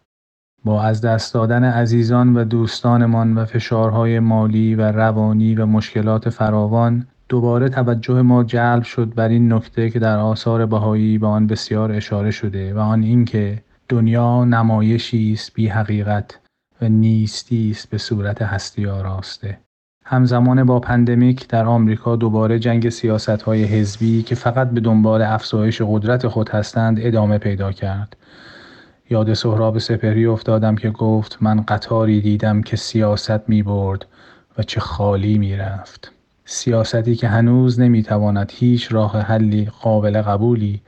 با 0.65 0.83
از 0.83 1.01
دست 1.01 1.33
دادن 1.33 1.63
عزیزان 1.63 2.37
و 2.37 2.43
دوستانمان 2.43 3.37
و 3.37 3.45
فشارهای 3.45 4.19
مالی 4.19 4.75
و 4.75 4.81
روانی 4.81 5.55
و 5.55 5.65
مشکلات 5.65 6.29
فراوان 6.29 7.07
دوباره 7.29 7.69
توجه 7.69 8.21
ما 8.21 8.43
جلب 8.43 8.83
شد 8.83 9.13
بر 9.15 9.29
این 9.29 9.53
نکته 9.53 9.89
که 9.89 9.99
در 9.99 10.17
آثار 10.17 10.65
بهایی 10.65 11.17
به 11.17 11.27
آن 11.27 11.47
بسیار 11.47 11.91
اشاره 11.91 12.31
شده 12.31 12.73
و 12.73 12.79
آن 12.79 13.03
اینکه 13.03 13.63
دنیا 13.89 14.45
نمایشی 14.45 15.33
است 15.33 15.53
بی 15.53 15.67
حقیقت 15.67 16.39
و 16.81 16.89
نیستی 16.89 17.71
است 17.71 17.89
به 17.89 17.97
صورت 17.97 18.41
هستی 18.41 18.87
آراسته. 18.87 19.59
همزمان 20.05 20.63
با 20.63 20.79
پندمیک 20.79 21.47
در 21.47 21.65
آمریکا 21.65 22.15
دوباره 22.15 22.59
جنگ 22.59 22.89
سیاست 22.89 23.29
های 23.41 23.63
حزبی 23.63 24.23
که 24.23 24.35
فقط 24.35 24.69
به 24.69 24.81
دنبال 24.81 25.21
افزایش 25.21 25.81
قدرت 25.85 26.27
خود 26.27 26.49
هستند 26.49 26.97
ادامه 27.01 27.37
پیدا 27.37 27.71
کرد. 27.71 28.17
یاد 29.11 29.33
سهراب 29.33 29.77
سپهری 29.77 30.25
افتادم 30.25 30.75
که 30.75 30.89
گفت 30.89 31.37
من 31.41 31.61
قطاری 31.61 32.21
دیدم 32.21 32.61
که 32.61 32.77
سیاست 32.77 33.49
می 33.49 33.63
برد 33.63 34.05
و 34.57 34.63
چه 34.63 34.79
خالی 34.79 35.37
می 35.37 35.55
رفت. 35.55 36.11
سیاستی 36.45 37.15
که 37.15 37.27
هنوز 37.27 37.79
نمی 37.79 38.03
تواند 38.03 38.51
هیچ 38.55 38.91
راه 38.91 39.19
حلی 39.19 39.69
قابل 39.81 40.21
قبولی 40.21 40.81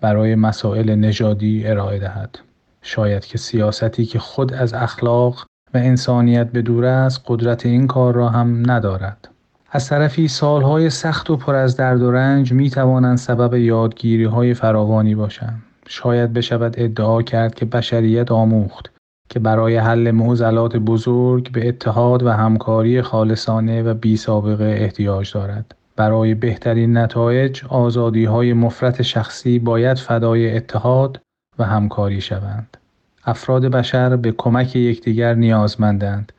برای 0.00 0.34
مسائل 0.34 0.94
نژادی 0.94 1.66
ارائه 1.66 1.98
دهد. 1.98 2.38
شاید 2.82 3.24
که 3.24 3.38
سیاستی 3.38 4.04
که 4.04 4.18
خود 4.18 4.52
از 4.52 4.74
اخلاق 4.74 5.46
و 5.74 5.78
انسانیت 5.78 6.52
به 6.52 6.62
دور 6.62 6.84
است 6.84 7.22
قدرت 7.26 7.66
این 7.66 7.86
کار 7.86 8.14
را 8.14 8.28
هم 8.28 8.70
ندارد. 8.70 9.28
از 9.70 9.88
طرفی 9.88 10.28
سالهای 10.28 10.90
سخت 10.90 11.30
و 11.30 11.36
پر 11.36 11.54
از 11.54 11.76
درد 11.76 12.02
و 12.02 12.10
رنج 12.10 12.52
می 12.52 12.70
توانند 12.70 13.18
سبب 13.18 13.54
یادگیری 13.54 14.24
های 14.24 14.54
فراوانی 14.54 15.14
باشند. 15.14 15.62
شاید 15.90 16.32
بشود 16.32 16.74
ادعا 16.78 17.22
کرد 17.22 17.54
که 17.54 17.64
بشریت 17.64 18.32
آموخت 18.32 18.90
که 19.28 19.38
برای 19.38 19.76
حل 19.76 20.10
معضلات 20.10 20.76
بزرگ 20.76 21.52
به 21.52 21.68
اتحاد 21.68 22.22
و 22.22 22.30
همکاری 22.30 23.02
خالصانه 23.02 23.82
و 23.82 23.94
بی 23.94 24.16
سابقه 24.16 24.64
احتیاج 24.64 25.32
دارد. 25.32 25.74
برای 25.96 26.34
بهترین 26.34 26.96
نتایج 26.98 27.64
آزادی 27.68 28.24
های 28.24 28.52
مفرت 28.52 29.02
شخصی 29.02 29.58
باید 29.58 29.98
فدای 29.98 30.56
اتحاد 30.56 31.20
و 31.58 31.64
همکاری 31.64 32.20
شوند. 32.20 32.76
افراد 33.24 33.66
بشر 33.66 34.16
به 34.16 34.32
کمک 34.32 34.76
یکدیگر 34.76 35.34
نیازمندند 35.34 36.32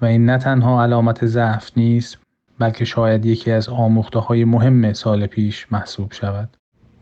و 0.00 0.04
این 0.04 0.26
نه 0.26 0.38
تنها 0.38 0.82
علامت 0.82 1.26
ضعف 1.26 1.70
نیست 1.76 2.18
بلکه 2.58 2.84
شاید 2.84 3.26
یکی 3.26 3.50
از 3.50 3.68
آموخته 3.68 4.18
های 4.18 4.44
مهم 4.44 4.92
سال 4.92 5.26
پیش 5.26 5.66
محسوب 5.70 6.12
شود. 6.12 6.48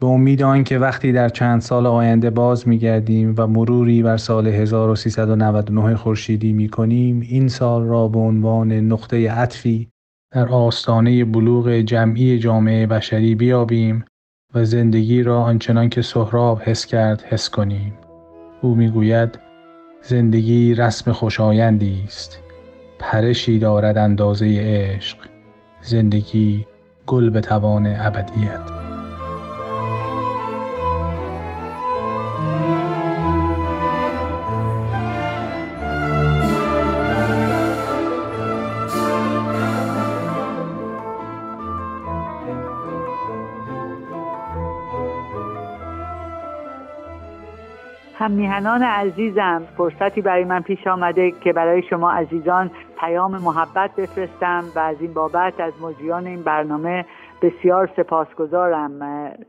به 0.01 0.07
امید 0.07 0.43
آنکه 0.43 0.79
وقتی 0.79 1.13
در 1.13 1.29
چند 1.29 1.61
سال 1.61 1.87
آینده 1.87 2.31
باز 2.31 2.69
میگردیم 2.69 3.35
و 3.37 3.47
مروری 3.47 4.03
بر 4.03 4.17
سال 4.17 4.47
1399 4.47 5.97
خورشیدی 5.97 6.53
می 6.53 6.69
کنیم 6.69 7.21
این 7.21 7.49
سال 7.49 7.83
را 7.83 8.09
به 8.09 8.19
عنوان 8.19 8.73
نقطه 8.73 9.31
عطفی 9.31 9.89
در 10.33 10.49
آستانه 10.49 11.25
بلوغ 11.25 11.71
جمعی 11.71 12.39
جامعه 12.39 12.87
بشری 12.87 13.35
بیابیم 13.35 14.05
و 14.55 14.65
زندگی 14.65 15.23
را 15.23 15.43
آنچنان 15.43 15.89
که 15.89 16.03
سهراب 16.03 16.63
حس 16.63 16.87
کرد 16.87 17.23
حس 17.23 17.51
کنیم. 17.51 17.95
او 18.63 18.75
می‌گوید 18.75 19.39
زندگی 20.03 20.75
رسم 20.75 21.13
خوشایندی 21.13 22.03
است. 22.07 22.39
پرشی 22.99 23.59
دارد 23.59 23.99
اندازه 23.99 24.47
عشق. 24.47 25.19
زندگی 25.83 26.67
گل 27.07 27.31
به 27.31 27.41
توان 27.41 27.87
ابدیت. 27.87 28.80
میهنان 48.51 48.82
عزیزم. 48.82 49.62
فرصتی 49.76 50.20
برای 50.20 50.44
من 50.44 50.61
پیش 50.61 50.86
آمده 50.86 51.30
که 51.30 51.53
برای 51.53 51.82
شما 51.82 52.11
عزیزان 52.11 52.70
پیام 53.01 53.30
محبت 53.30 53.90
بفرستم 53.96 54.64
و 54.76 54.78
از 54.78 54.96
این 55.01 55.14
بابت 55.14 55.61
از 55.61 55.72
مجریان 55.82 56.26
این 56.26 56.42
برنامه 56.42 57.05
بسیار 57.42 57.90
سپاسگزارم. 57.96 58.92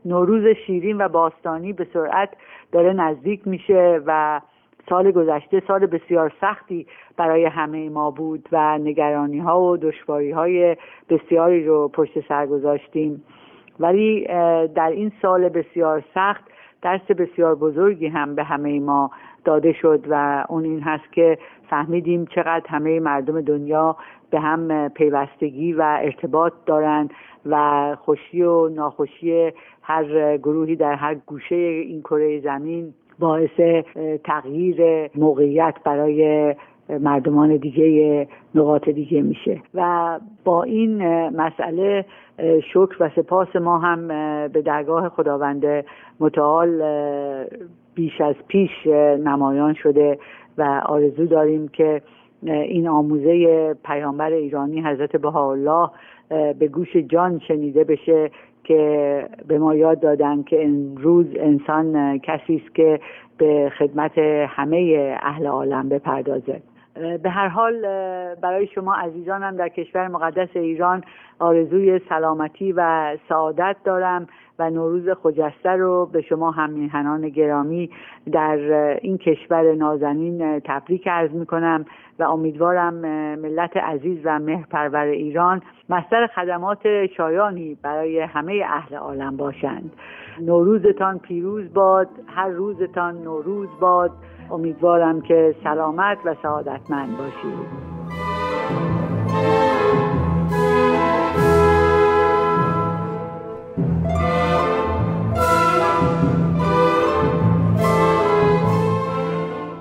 نوروز 0.04 0.56
شیرین 0.66 1.00
و 1.00 1.08
باستانی 1.08 1.72
به 1.72 1.86
سرعت 1.92 2.28
داره 2.72 2.92
نزدیک 2.92 3.48
میشه 3.48 4.00
و 4.06 4.40
سال 4.88 5.10
گذشته 5.10 5.62
سال 5.68 5.86
بسیار 5.86 6.32
سختی 6.40 6.86
برای 7.16 7.44
همه 7.44 7.88
ما 7.88 8.10
بود 8.10 8.48
و 8.52 8.78
نگرانی 8.78 9.38
ها 9.38 9.60
و 9.62 9.76
دشواری 9.76 10.30
های 10.30 10.76
بسیاری 11.08 11.66
رو 11.66 11.88
پشت 11.88 12.28
سر 12.28 12.46
گذاشتیم. 12.46 13.22
ولی 13.80 14.26
در 14.74 14.90
این 14.90 15.12
سال 15.22 15.48
بسیار 15.48 16.04
سخت 16.14 16.51
درس 16.82 17.10
بسیار 17.10 17.54
بزرگی 17.54 18.06
هم 18.06 18.34
به 18.34 18.44
همه 18.44 18.80
ما 18.80 19.10
داده 19.44 19.72
شد 19.72 20.04
و 20.08 20.44
اون 20.48 20.64
این 20.64 20.80
هست 20.80 21.12
که 21.12 21.38
فهمیدیم 21.70 22.24
چقدر 22.24 22.68
همه 22.68 23.00
مردم 23.00 23.40
دنیا 23.40 23.96
به 24.30 24.40
هم 24.40 24.88
پیوستگی 24.88 25.72
و 25.72 25.98
ارتباط 26.02 26.52
دارند 26.66 27.10
و 27.46 27.96
خوشی 28.00 28.42
و 28.42 28.68
ناخوشی 28.68 29.52
هر 29.82 30.36
گروهی 30.36 30.76
در 30.76 30.94
هر 30.94 31.14
گوشه 31.14 31.54
این 31.54 32.00
کره 32.00 32.40
زمین 32.40 32.94
باعث 33.18 33.84
تغییر 34.24 35.10
موقعیت 35.14 35.74
برای 35.84 36.54
مردمان 37.00 37.56
دیگه 37.56 38.28
نقاط 38.54 38.88
دیگه 38.88 39.22
میشه. 39.22 39.62
و 39.74 40.20
با 40.44 40.62
این 40.62 41.28
مسئله 41.28 42.04
شکر 42.42 42.96
و 43.00 43.10
سپاس 43.16 43.56
ما 43.56 43.78
هم 43.78 44.08
به 44.48 44.62
درگاه 44.62 45.08
خداوند 45.08 45.84
متعال 46.20 46.82
بیش 47.94 48.20
از 48.20 48.34
پیش 48.48 48.86
نمایان 49.24 49.74
شده 49.74 50.18
و 50.58 50.82
آرزو 50.86 51.26
داریم 51.26 51.68
که 51.68 52.02
این 52.42 52.88
آموزه 52.88 53.74
پیامبر 53.84 54.32
ایرانی 54.32 54.80
حضرت 54.80 55.16
بهاءالله 55.16 55.90
به 56.58 56.68
گوش 56.68 56.96
جان 56.96 57.38
شنیده 57.48 57.84
بشه 57.84 58.30
که 58.64 59.28
به 59.48 59.58
ما 59.58 59.74
یاد 59.74 60.00
دادن 60.00 60.42
که 60.42 60.64
امروز 60.64 61.26
انسان 61.36 62.18
کسی 62.18 62.62
است 62.64 62.74
که 62.74 63.00
به 63.38 63.72
خدمت 63.78 64.18
همه 64.48 65.10
اهل 65.22 65.46
عالم 65.46 65.88
بپردازه. 65.88 66.62
به 66.94 67.30
هر 67.30 67.48
حال 67.48 67.80
برای 68.34 68.66
شما 68.66 68.94
عزیزانم 68.94 69.56
در 69.56 69.68
کشور 69.68 70.08
مقدس 70.08 70.48
ایران 70.54 71.04
آرزوی 71.38 72.00
سلامتی 72.08 72.72
و 72.72 73.16
سعادت 73.28 73.76
دارم 73.84 74.26
و 74.58 74.70
نوروز 74.70 75.08
خجسته 75.22 75.70
رو 75.70 76.06
به 76.06 76.20
شما 76.20 76.50
همیهنان 76.50 77.28
گرامی 77.28 77.90
در 78.32 78.58
این 79.02 79.18
کشور 79.18 79.74
نازنین 79.74 80.60
تبریک 80.60 81.08
عرض 81.08 81.30
می 81.30 81.46
کنم 81.46 81.84
و 82.18 82.22
امیدوارم 82.22 82.94
ملت 83.38 83.76
عزیز 83.76 84.18
و 84.24 84.38
مهرپرور 84.38 85.04
ایران 85.06 85.62
مستر 85.88 86.26
خدمات 86.26 87.06
شایانی 87.16 87.78
برای 87.82 88.20
همه 88.20 88.62
اهل 88.66 88.94
عالم 88.96 89.36
باشند. 89.36 89.92
نوروزتان 90.40 91.18
پیروز 91.18 91.74
باد 91.74 92.08
هر 92.26 92.48
روزتان 92.48 93.22
نوروز 93.22 93.68
باد. 93.80 94.10
امیدوارم 94.52 95.20
که 95.20 95.54
سلامت 95.64 96.18
و 96.24 96.34
سعادتمند 96.42 97.18
باشید. 97.18 97.92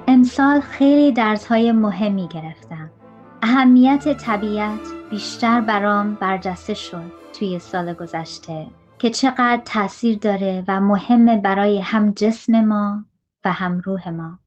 امسال 0.07 0.59
خیلی 0.59 1.11
درس 1.11 1.47
های 1.47 1.72
مهمی 1.72 2.28
گرفتم. 2.28 2.89
اهمیت 3.41 4.17
طبیعت 4.17 4.80
بیشتر 5.09 5.61
برام 5.61 6.15
برجسته 6.15 6.74
شد 6.74 7.11
توی 7.39 7.59
سال 7.59 7.93
گذشته 7.93 8.67
که 8.99 9.09
چقدر 9.09 9.61
تاثیر 9.65 10.17
داره 10.17 10.63
و 10.67 10.82
مهمه 10.82 11.38
برای 11.38 11.80
هم 11.80 12.11
جسم 12.11 12.65
ما 12.65 13.05
و 13.45 13.51
هم 13.51 13.82
روح 13.86 14.09
ما. 14.09 14.41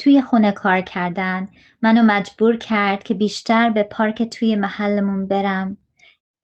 توی 0.00 0.22
خونه 0.22 0.52
کار 0.52 0.80
کردن. 0.80 1.48
منو 1.82 2.02
مجبور 2.02 2.56
کرد 2.56 3.02
که 3.02 3.14
بیشتر 3.14 3.70
به 3.70 3.82
پارک 3.82 4.22
توی 4.22 4.56
محلمون 4.56 5.26
برم 5.26 5.76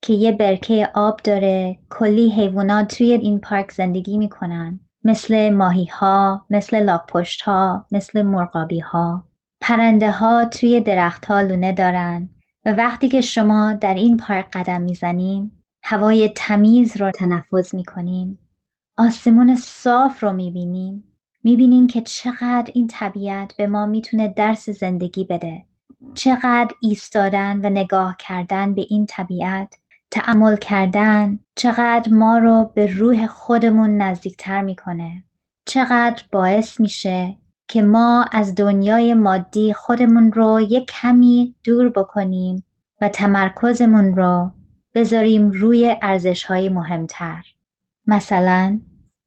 که 0.01 0.13
یه 0.13 0.31
برکه 0.31 0.89
آب 0.93 1.19
داره. 1.23 1.79
کلی 1.89 2.29
حیوانات 2.29 2.97
توی 2.97 3.11
این 3.13 3.39
پارک 3.39 3.71
زندگی 3.71 4.17
می‌کنن. 4.17 4.79
مثل 5.03 5.49
ماهی 5.49 5.85
ها، 5.85 6.45
مثل 6.49 6.83
لاکپشت 6.83 7.41
ها، 7.41 7.85
مثل 7.91 8.21
مرغابی 8.21 8.79
ها. 8.79 9.27
پرنده 9.61 10.11
ها 10.11 10.45
توی 10.45 10.81
درخت 10.81 11.25
ها 11.25 11.41
لونه 11.41 11.73
دارن. 11.73 12.29
و 12.65 12.73
وقتی 12.73 13.09
که 13.09 13.21
شما 13.21 13.73
در 13.73 13.93
این 13.93 14.17
پارک 14.17 14.47
قدم 14.53 14.81
می‌زنیم 14.81 15.63
هوای 15.83 16.29
تمیز 16.35 16.97
رو 16.97 17.11
تنفس 17.11 17.73
می‌کنیم 17.73 18.39
آسمون 18.97 19.55
صاف 19.55 20.23
رو 20.23 20.33
می‌بینیم 20.33 21.03
می‌بینیم 21.47 21.87
که 21.87 22.01
چقدر 22.01 22.71
این 22.73 22.87
طبیعت 22.87 23.53
به 23.57 23.67
ما 23.67 23.85
می‌تونه 23.85 24.27
درس 24.27 24.69
زندگی 24.69 25.23
بده. 25.23 25.65
چقدر 26.13 26.75
ایستادن 26.81 27.65
و 27.65 27.69
نگاه 27.69 28.15
کردن 28.19 28.73
به 28.73 28.85
این 28.89 29.05
طبیعت 29.05 29.75
تعمل 30.11 30.55
کردن 30.55 31.39
چقدر 31.55 32.13
ما 32.13 32.37
رو 32.37 32.71
به 32.73 32.85
روح 32.85 33.27
خودمون 33.27 33.97
نزدیکتر 33.97 34.61
می‌کنه. 34.61 35.23
چقدر 35.65 36.23
باعث 36.31 36.79
میشه 36.79 37.37
که 37.67 37.81
ما 37.81 38.25
از 38.31 38.55
دنیای 38.55 39.13
مادی 39.13 39.73
خودمون 39.73 40.31
رو 40.31 40.61
یک 40.61 40.91
کمی 41.01 41.55
دور 41.63 41.89
بکنیم 41.89 42.63
و 43.01 43.09
تمرکزمون 43.09 44.15
رو 44.15 44.51
بذاریم 44.95 45.51
روی 45.51 45.95
ارزش 46.01 46.43
های 46.43 46.69
مهمتر. 46.69 47.43
مثلا 48.07 48.79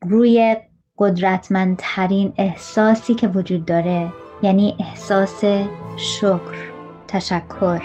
روی 0.03 0.57
قدرتمندترین 1.01 2.33
احساسی 2.37 3.15
که 3.15 3.29
وجود 3.29 3.65
داره 3.65 4.13
یعنی 4.43 4.77
احساس 4.81 5.45
شکر 5.97 6.71
تشکر. 7.09 7.81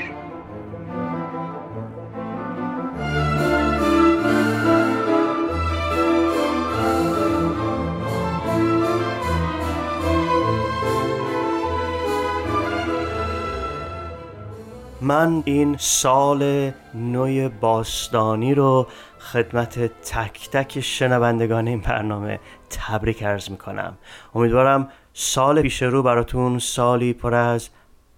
من 15.02 15.44
این 15.46 15.76
سال 15.80 16.72
نوی 16.94 17.50
باستانی 17.50 18.54
رو 18.54 18.88
خدمت 19.20 19.80
تک 19.80 20.50
تک 20.50 20.80
شنوندگان 20.80 21.68
این 21.68 21.80
برنامه 21.80 22.40
تبریک 22.76 23.24
ارز 23.24 23.52
می‌کنم. 23.52 23.98
امیدوارم 24.36 24.90
سال 25.14 25.62
پیش 25.62 25.82
رو 25.82 26.04
براتون 26.04 26.60
سالی 26.60 27.14
پر 27.14 27.34
از 27.34 27.70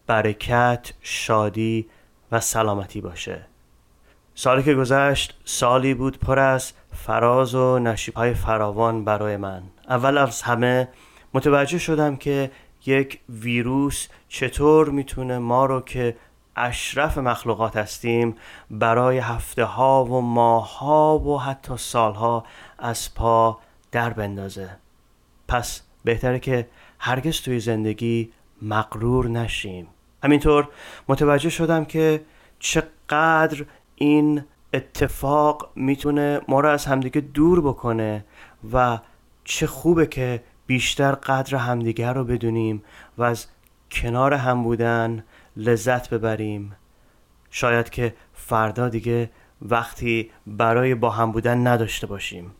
برکت، 0.07 0.93
شادی 1.01 1.87
و 2.31 2.39
سلامتی 2.39 3.01
باشه. 3.01 3.41
سالی 4.35 4.63
که 4.63 4.73
گذشت 4.73 5.37
سالی 5.45 5.93
بود 5.93 6.19
پر 6.19 6.39
از 6.39 6.73
فراز 6.93 7.55
و 7.55 7.79
نشیب 7.79 8.13
های 8.13 8.33
فراوان 8.33 9.05
برای 9.05 9.37
من. 9.37 9.63
اول 9.89 10.17
از 10.17 10.41
همه 10.41 10.87
متوجه 11.33 11.77
شدم 11.77 12.15
که 12.15 12.51
یک 12.85 13.19
ویروس 13.29 14.07
چطور 14.29 14.89
می‌تونه 14.89 15.39
ما 15.39 15.65
رو 15.65 15.81
که 15.81 16.17
اشرف 16.55 17.17
مخلوقات 17.17 17.77
هستیم 17.77 18.35
برای 18.71 19.17
هفته 19.17 19.63
ها 19.63 20.05
و 20.05 20.21
ماه 20.21 20.77
ها 20.77 21.19
و 21.19 21.41
حتی 21.41 21.77
سالها 21.77 22.43
از 22.79 23.15
پا 23.15 23.59
در 23.91 24.09
بندازه. 24.09 24.69
پس 25.47 25.81
بهتره 26.03 26.39
که 26.39 26.67
هرگز 26.99 27.41
توی 27.41 27.59
زندگی 27.59 28.31
مقرور 28.61 29.29
نشیم. 29.29 29.87
همینطور 30.23 30.69
متوجه 31.07 31.49
شدم 31.49 31.85
که 31.85 32.21
چقدر 32.59 33.65
این 33.95 34.43
اتفاق 34.73 35.71
می‌تونه 35.75 36.41
ما 36.47 36.59
رو 36.59 36.69
از 36.69 36.85
همدیگه 36.85 37.21
دور 37.21 37.61
بکنه 37.61 38.25
و 38.73 38.99
چه 39.43 39.67
خوبه 39.67 40.07
که 40.07 40.43
بیشتر 40.67 41.11
قدر 41.11 41.57
همدیگه 41.57 42.13
رو 42.13 42.23
بدونیم 42.23 42.83
و 43.17 43.23
از 43.23 43.47
کنار 43.91 44.33
هم 44.33 44.63
بودن 44.63 45.23
لذت 45.57 46.09
ببریم. 46.09 46.75
شاید 47.49 47.89
که 47.89 48.15
فردا 48.33 48.89
دیگه 48.89 49.29
وقتی 49.61 50.31
برای 50.47 50.95
با 50.95 51.09
هم 51.09 51.31
بودن 51.31 51.67
نداشته 51.67 52.07
باشیم. 52.07 52.51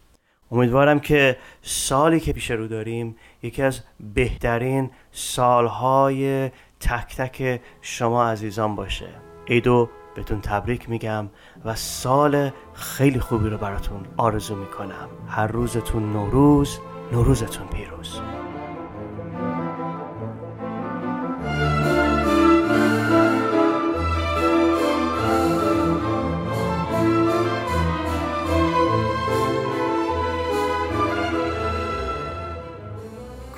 امیدوارم 0.51 0.99
که 0.99 1.37
سالی 1.61 2.19
که 2.19 2.33
پیش 2.33 2.51
رو 2.51 2.67
داریم 2.67 3.15
یکی 3.43 3.63
از 3.63 3.81
بهترین 4.13 4.91
سالهای 5.11 6.49
تک 6.79 7.15
تک 7.15 7.61
شما 7.81 8.29
عزیزان 8.29 8.75
باشه. 8.75 9.07
عیدو 9.47 9.89
بهتون 10.15 10.41
تبریک 10.41 10.89
میگم 10.89 11.29
و 11.65 11.75
سال 11.75 12.51
خیلی 12.73 13.19
خوبی 13.19 13.49
رو 13.49 13.57
براتون 13.57 14.05
آرزو 14.17 14.55
می‌کنم. 14.55 15.09
هر 15.27 15.47
روزتون 15.47 16.13
نوروز 16.13 16.79
نوروزتون 17.11 17.67
پیروز. 17.67 18.21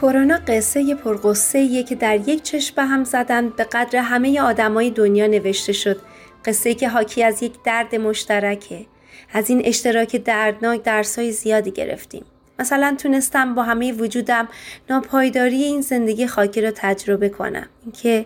کرونا 0.02 0.39
قصه 0.47 0.95
پرقصه 0.95 1.84
که 1.84 1.95
در 1.95 2.30
یک 2.30 2.43
چشم 2.43 2.76
به 2.76 2.84
هم 2.84 3.04
زدن 3.04 3.50
به 3.50 3.64
قدر 3.64 4.00
همه 4.00 4.41
آدمای 4.41 4.89
دنیا 4.89 5.28
نوشته 5.28 5.74
شد. 5.74 6.02
قصه 6.45 6.74
که 6.74 6.89
حاکی 6.89 7.24
از 7.24 7.43
یک 7.43 7.54
درد 7.64 7.95
مشترکه. 7.95 8.86
از 9.34 9.50
این 9.50 9.62
اشتراک 9.66 10.16
دردناک 10.16 10.84
درسای 10.84 11.32
زیادی 11.32 11.72
گرفتیم. 11.72 12.26
مثلا 12.60 12.95
تونستم 13.01 13.55
با 13.55 13.64
همه 13.64 13.91
وجودم 13.93 14.47
ناپایداری 14.89 15.64
این 15.64 15.82
زندگی 15.82 16.28
خاکی 16.28 16.62
را 16.62 16.72
تجربه 16.76 17.30
کنم. 17.30 17.68
اینکه 17.84 18.26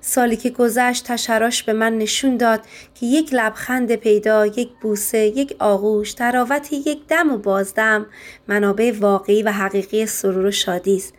سالی 0.00 0.36
که 0.36 0.50
گذشت 0.50 1.04
تشراش 1.04 1.62
به 1.62 1.72
من 1.72 1.98
نشون 1.98 2.36
داد 2.36 2.60
که 2.94 3.06
یک 3.06 3.28
لبخند 3.32 3.94
پیدا 3.94 4.46
یک 4.46 4.68
بوسه 4.80 5.18
یک 5.18 5.56
آغوش 5.58 6.14
تراوت 6.14 6.72
یک 6.72 7.06
دم 7.08 7.32
و 7.32 7.38
بازدم 7.38 8.06
منابع 8.48 8.92
واقعی 9.00 9.42
و 9.42 9.52
حقیقی 9.52 10.06
سرور 10.06 10.46
و 10.46 10.50
شادی 10.50 10.96
است. 10.96 11.14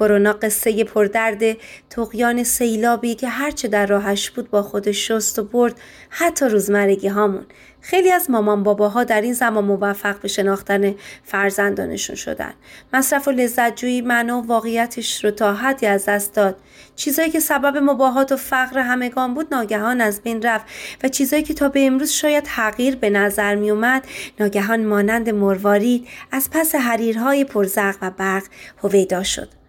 کرونا 0.00 0.32
قصه 0.32 0.84
پردرد 0.84 1.56
تقیان 1.90 2.44
سیلابی 2.44 3.14
که 3.14 3.28
هرچه 3.28 3.68
در 3.68 3.86
راهش 3.86 4.30
بود 4.30 4.50
با 4.50 4.62
خودش 4.62 5.08
شست 5.08 5.38
و 5.38 5.44
برد 5.44 5.74
حتی 6.08 6.46
روزمرگی 6.46 7.08
هامون. 7.08 7.46
خیلی 7.80 8.12
از 8.12 8.30
مامان 8.30 8.62
باباها 8.62 9.04
در 9.04 9.20
این 9.20 9.32
زمان 9.32 9.64
موفق 9.64 10.20
به 10.20 10.28
شناختن 10.28 10.94
فرزندانشون 11.24 12.16
شدن. 12.16 12.52
مصرف 12.92 13.28
و 13.28 13.30
لذت 13.30 13.76
جویی 13.76 14.00
معنا 14.00 14.40
و 14.40 14.46
واقعیتش 14.46 15.24
رو 15.24 15.30
تا 15.30 15.54
حدی 15.54 15.86
از 15.86 16.04
دست 16.04 16.34
داد. 16.34 16.56
چیزایی 16.96 17.30
که 17.30 17.40
سبب 17.40 17.76
مباهات 17.76 18.32
و 18.32 18.36
فقر 18.36 18.78
همگان 18.78 19.34
بود 19.34 19.54
ناگهان 19.54 20.00
از 20.00 20.22
بین 20.22 20.42
رفت 20.42 20.66
و 21.02 21.08
چیزایی 21.08 21.42
که 21.42 21.54
تا 21.54 21.68
به 21.68 21.86
امروز 21.86 22.10
شاید 22.10 22.46
حقیر 22.46 22.96
به 22.96 23.10
نظر 23.10 23.54
می 23.54 23.70
اومد 23.70 24.06
ناگهان 24.40 24.84
مانند 24.84 25.30
مروارید 25.30 26.08
از 26.32 26.50
پس 26.50 26.74
حریرهای 26.74 27.44
پرزرق 27.44 27.96
و 28.02 28.10
برق 28.10 28.42
هویدا 28.82 29.22
شد. 29.22 29.59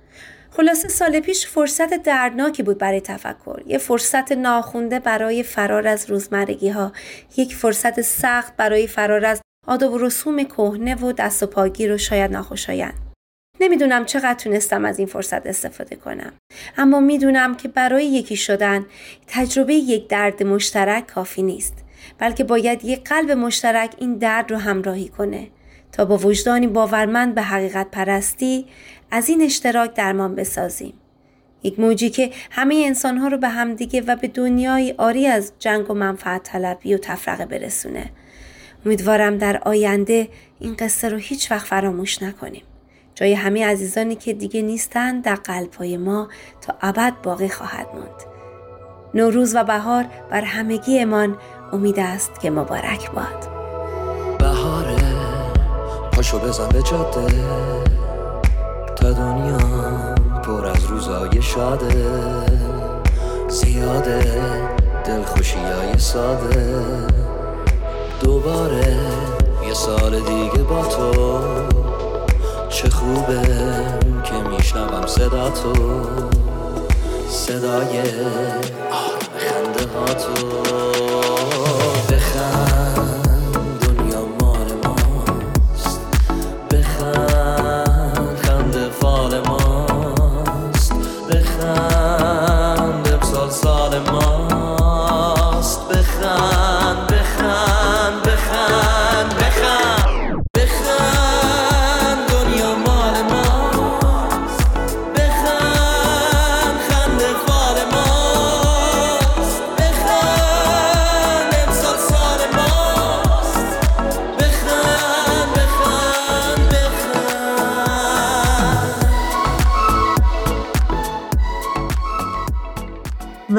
خلاصه 0.53 0.87
سال 0.87 1.19
پیش 1.19 1.47
فرصت 1.47 2.03
دردناکی 2.03 2.63
بود 2.63 2.77
برای 2.77 3.01
تفکر. 3.01 3.61
یه 3.65 3.77
فرصت 3.77 4.31
ناخونده 4.31 4.99
برای 4.99 5.43
فرار 5.43 5.87
از 5.87 6.09
روزمرگی 6.09 6.69
ها 6.69 6.91
یک 7.37 7.55
فرصت 7.55 8.01
سخت 8.01 8.55
برای 8.57 8.87
فرار 8.87 9.25
از 9.25 9.41
آداب 9.67 9.93
و 9.93 9.97
رسوم 9.97 10.43
کهنه 10.43 10.95
و 10.95 11.11
دست 11.11 11.43
و 11.43 11.47
پاگیر 11.47 11.93
و 11.93 11.97
شاید 11.97 12.31
ناخوشایند. 12.31 12.93
نمی‌دونم 13.59 14.05
چقدر 14.05 14.33
تونستم 14.33 14.85
از 14.85 14.99
این 14.99 15.07
فرصت 15.07 15.47
استفاده 15.47 15.95
کنم. 15.95 16.33
اما 16.77 16.99
می‌دونم 16.99 17.55
که 17.55 17.67
برای 17.67 18.05
یکی 18.05 18.35
شدن 18.35 18.85
تجربه 19.27 19.73
یک 19.73 20.07
درد 20.07 20.43
مشترک 20.43 21.07
کافی 21.07 21.43
نیست. 21.43 21.73
بلکه 22.17 22.43
باید 22.43 22.85
یک 22.85 23.09
قلب 23.09 23.31
مشترک 23.31 23.91
این 23.97 24.17
درد 24.17 24.51
رو 24.51 24.57
همراهی 24.57 25.07
کنه. 25.07 25.47
تا 25.91 26.05
با 26.05 26.17
وجدانی 26.17 26.67
باورمند 26.67 27.35
به 27.35 27.41
حقیقت 27.41 27.91
پرستی 27.91 28.65
از 29.12 29.30
این 29.30 29.41
اشتراک 29.41 29.93
درمان 29.93 30.36
بسازیم. 30.36 30.93
یک 31.64 31.80
موجی 31.80 32.09
که 32.09 32.32
همه 32.51 32.84
انسانها 32.86 33.28
رو 33.28 33.38
به 33.38 33.49
همدیگه 33.49 34.01
و 34.01 34.16
به 34.16 34.28
دنیای 34.28 34.95
آری 34.97 35.28
از 35.28 35.51
جنگ 35.59 35.91
و 35.91 35.93
منفعت 35.93 36.43
طلبی 36.43 36.93
و 36.93 36.97
تفرقه 36.97 37.45
برسونه. 37.45 38.12
امیدوارم 38.86 39.38
در 39.38 39.57
آینده 39.57 40.30
این 40.59 40.76
قصه 40.80 41.09
رو 41.09 41.18
هیچ 41.18 41.51
وقت 41.51 41.68
فراموش 41.68 42.24
نکنیم. 42.24 42.64
جای 43.16 43.34
همه 43.34 43.66
عزیزانی 43.66 44.16
که 44.16 44.34
دیگه 44.34 44.62
نیستن 44.62 45.20
در 45.20 45.36
قلبهای 45.36 45.97
ما 45.97 46.30
تا 46.62 46.76
ابد 46.82 47.14
باقی 47.24 47.49
خواهد 47.49 47.88
موند. 47.93 48.32
نوروز 49.14 49.55
و 49.55 49.64
بهار 49.64 50.05
بر 50.30 50.41
همگی 50.41 50.99
امان 50.99 51.38
امید 51.74 51.99
است 51.99 52.39
که 52.39 52.49
مبارک 52.49 53.12
باد. 53.12 53.49
بهاره 54.39 54.95
پاشو 56.12 56.39
بزن 56.39 56.70
به 56.70 56.82
جاده 56.82 57.90
تا 59.01 59.11
دنیا 59.11 59.57
پر 60.43 60.65
از 60.65 60.85
روزای 60.85 61.41
شاده 61.41 62.13
زیاده 63.49 64.41
دلخوشی 65.05 65.57
های 65.57 65.97
ساده. 65.97 66.85
دوباره 68.23 68.97
یه 69.67 69.73
سال 69.73 70.19
دیگه 70.19 70.63
با 70.69 70.85
تو 70.85 71.39
چه 72.69 72.89
خوبه 72.89 73.41
که 74.23 74.49
میشنوم 74.49 75.07
صدا 75.07 75.49
تو 75.49 75.73
صدای 77.29 78.01
خنده 79.37 79.87
ها 79.95 80.13
تو. 80.13 80.90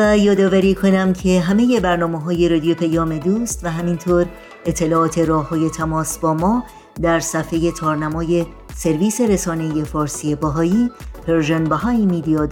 یادآوری 0.03 0.75
کنم 0.75 1.13
که 1.13 1.41
همه 1.41 1.81
برنامه 1.81 2.21
های 2.21 2.49
رادیو 2.49 2.75
پیام 2.75 3.19
دوست 3.19 3.65
و 3.65 3.71
همینطور 3.71 4.27
اطلاعات 4.67 5.19
راه 5.19 5.49
های 5.49 5.71
تماس 5.71 6.19
با 6.19 6.35
ما 6.35 6.65
در 7.03 7.21
صفحه 7.21 7.73
تارنمای 7.73 8.47
سرویس 8.75 9.21
رسانه 9.21 9.85
فارسی 9.85 10.35
بهائی 10.35 10.91
Persian 11.27 11.65
Bahá'í 11.65 12.07
Media 12.07 12.47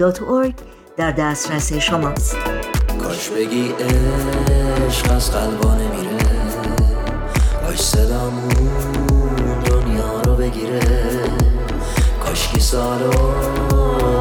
در 0.96 1.10
دسترس 1.10 1.72
شماست. 1.72 2.36
کاش 3.02 3.28
بگی 3.28 3.72
عشق 4.88 5.12
از 5.12 5.30
قلبا 5.30 5.74
نمیره 5.74 6.18
کاش 7.66 7.80
صدامون 7.80 8.50
دنیا 9.64 10.20
رو 10.20 10.34
بگیره 10.34 10.80
کاش 12.24 12.48
کی 12.48 12.60
سالو 12.60 13.10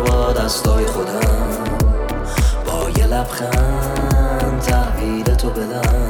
با 0.06 0.34
دستای 0.34 0.86
خودم 0.86 1.69
لبخند 3.12 4.62
تحویل 4.62 5.24
تو 5.24 5.50
بدم. 5.50 6.10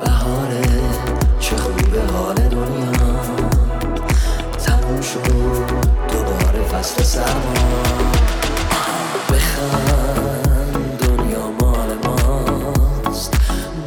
بهاره 0.00 0.62
چه 1.40 1.56
خوبه 1.56 2.12
حال 2.12 2.34
دنیا. 2.34 2.92
تموم 4.64 5.00
شد 5.00 5.22
دوباره 6.12 6.62
فصل 6.72 7.02
سرما. 7.02 7.54
بخند 9.28 10.98
دنیا 10.98 11.50
مال 11.60 11.90
ماست. 12.04 13.34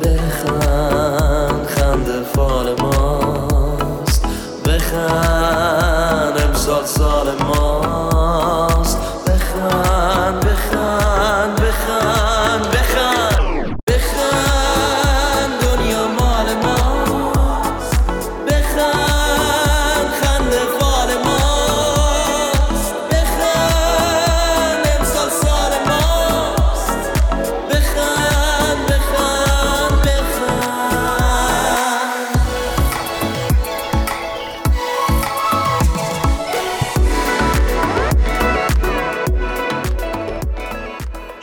بخند 0.02 1.68
خنده 1.68 2.24
فال 2.36 2.81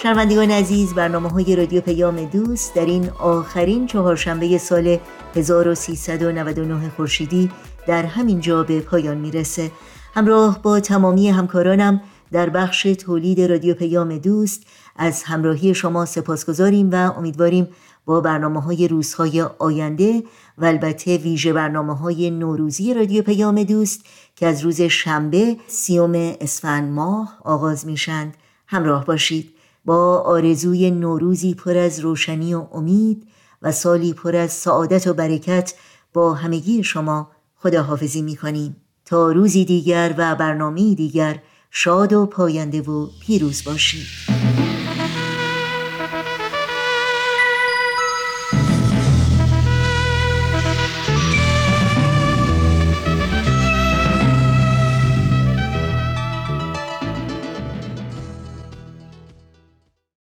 شنوندگان 0.08 0.50
عزیز 0.50 0.94
برنامه 0.94 1.28
های 1.28 1.56
رادیو 1.56 1.80
پیام 1.80 2.24
دوست 2.24 2.74
در 2.74 2.86
این 2.86 3.10
آخرین 3.10 3.86
چهارشنبه 3.86 4.58
سال 4.58 4.98
1399 5.36 6.88
خورشیدی 6.96 7.50
در 7.86 8.06
همین 8.06 8.40
جا 8.40 8.62
به 8.62 8.80
پایان 8.80 9.16
می‌رسه. 9.16 9.70
همراه 10.14 10.62
با 10.62 10.80
تمامی 10.80 11.28
همکارانم 11.28 12.00
در 12.32 12.50
بخش 12.50 12.82
تولید 12.82 13.40
رادیو 13.40 13.74
پیام 13.74 14.18
دوست 14.18 14.62
از 14.96 15.22
همراهی 15.22 15.74
شما 15.74 16.04
سپاسگزاریم 16.04 16.90
و 16.92 16.94
امیدواریم 16.94 17.68
با 18.06 18.20
برنامه 18.20 18.60
های 18.60 18.88
روزهای 18.88 19.42
آینده 19.42 20.22
و 20.58 20.64
البته 20.64 21.16
ویژه 21.16 21.52
برنامه 21.52 21.96
های 21.96 22.30
نوروزی 22.30 22.94
رادیو 22.94 23.22
پیام 23.22 23.62
دوست 23.62 24.04
که 24.36 24.46
از 24.46 24.64
روز 24.64 24.80
شنبه 24.82 25.56
سیوم 25.66 26.12
اسفند 26.40 26.92
ماه 26.92 27.38
آغاز 27.44 27.86
میشند 27.86 28.34
همراه 28.66 29.04
باشید. 29.04 29.57
با 29.88 30.18
آرزوی 30.18 30.90
نوروزی 30.90 31.54
پر 31.54 31.76
از 31.76 32.00
روشنی 32.00 32.54
و 32.54 32.66
امید 32.72 33.28
و 33.62 33.72
سالی 33.72 34.12
پر 34.12 34.36
از 34.36 34.52
سعادت 34.52 35.06
و 35.06 35.14
برکت 35.14 35.74
با 36.14 36.34
همگی 36.34 36.84
شما 36.84 37.30
خداحافظی 37.56 38.22
می 38.22 38.36
کنیم 38.36 38.76
تا 39.04 39.32
روزی 39.32 39.64
دیگر 39.64 40.14
و 40.18 40.36
برنامه 40.36 40.94
دیگر 40.94 41.42
شاد 41.70 42.12
و 42.12 42.26
پاینده 42.26 42.82
و 42.82 43.06
پیروز 43.20 43.64
باشید. 43.64 44.37